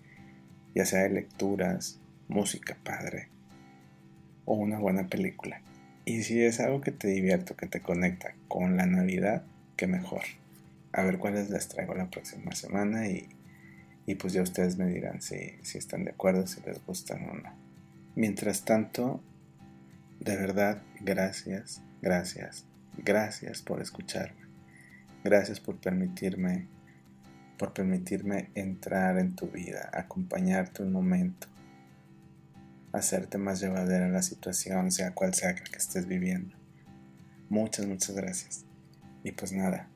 ya 0.74 0.84
sea 0.84 1.02
de 1.02 1.10
lecturas, 1.10 1.98
música 2.28 2.76
padre 2.82 3.28
o 4.44 4.54
una 4.54 4.78
buena 4.78 5.08
película. 5.08 5.60
Y 6.04 6.22
si 6.22 6.42
es 6.42 6.60
algo 6.60 6.80
que 6.80 6.92
te 6.92 7.08
divierte, 7.08 7.54
que 7.54 7.66
te 7.66 7.80
conecta 7.80 8.34
con 8.48 8.76
la 8.76 8.86
Navidad, 8.86 9.42
qué 9.76 9.86
mejor. 9.86 10.22
A 10.92 11.02
ver 11.02 11.18
cuáles 11.18 11.50
les 11.50 11.68
traigo 11.68 11.94
la 11.94 12.10
próxima 12.10 12.52
semana 12.52 13.08
y, 13.08 13.28
pues 14.18 14.32
ya 14.32 14.42
ustedes 14.42 14.78
me 14.78 14.86
dirán 14.86 15.20
si, 15.20 15.56
si 15.62 15.78
están 15.78 16.04
de 16.04 16.12
acuerdo, 16.12 16.46
si 16.46 16.60
les 16.62 16.84
gustan 16.86 17.28
o 17.28 17.34
no. 17.34 17.52
Mientras 18.14 18.64
tanto, 18.64 19.20
de 20.20 20.36
verdad, 20.36 20.80
gracias, 21.00 21.82
gracias, 22.00 22.64
gracias 22.96 23.62
por 23.62 23.82
escucharme. 23.82 24.45
Gracias 25.26 25.58
por 25.58 25.80
permitirme, 25.80 26.68
por 27.58 27.72
permitirme 27.72 28.50
entrar 28.54 29.18
en 29.18 29.34
tu 29.34 29.48
vida, 29.48 29.90
acompañarte 29.92 30.84
un 30.84 30.92
momento 30.92 31.48
hacerte 32.92 33.36
más 33.36 33.60
llevadera 33.60 34.08
la 34.08 34.22
situación, 34.22 34.92
sea 34.92 35.14
cual 35.14 35.34
sea 35.34 35.56
que 35.56 35.76
estés 35.76 36.06
viviendo. 36.06 36.56
Muchas, 37.48 37.86
muchas 37.86 38.14
gracias. 38.14 38.64
Y 39.24 39.32
pues 39.32 39.50
nada, 39.50 39.88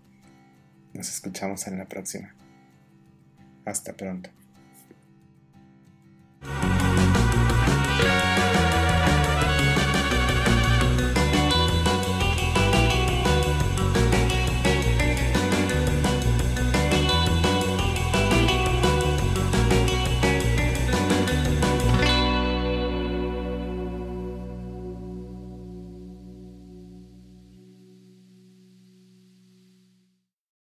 nos 0.95 1.09
escuchamos 1.09 1.65
en 1.69 1.79
la 1.79 1.87
próxima. 1.87 2.35
Hasta 3.65 3.93
pronto. 3.93 4.31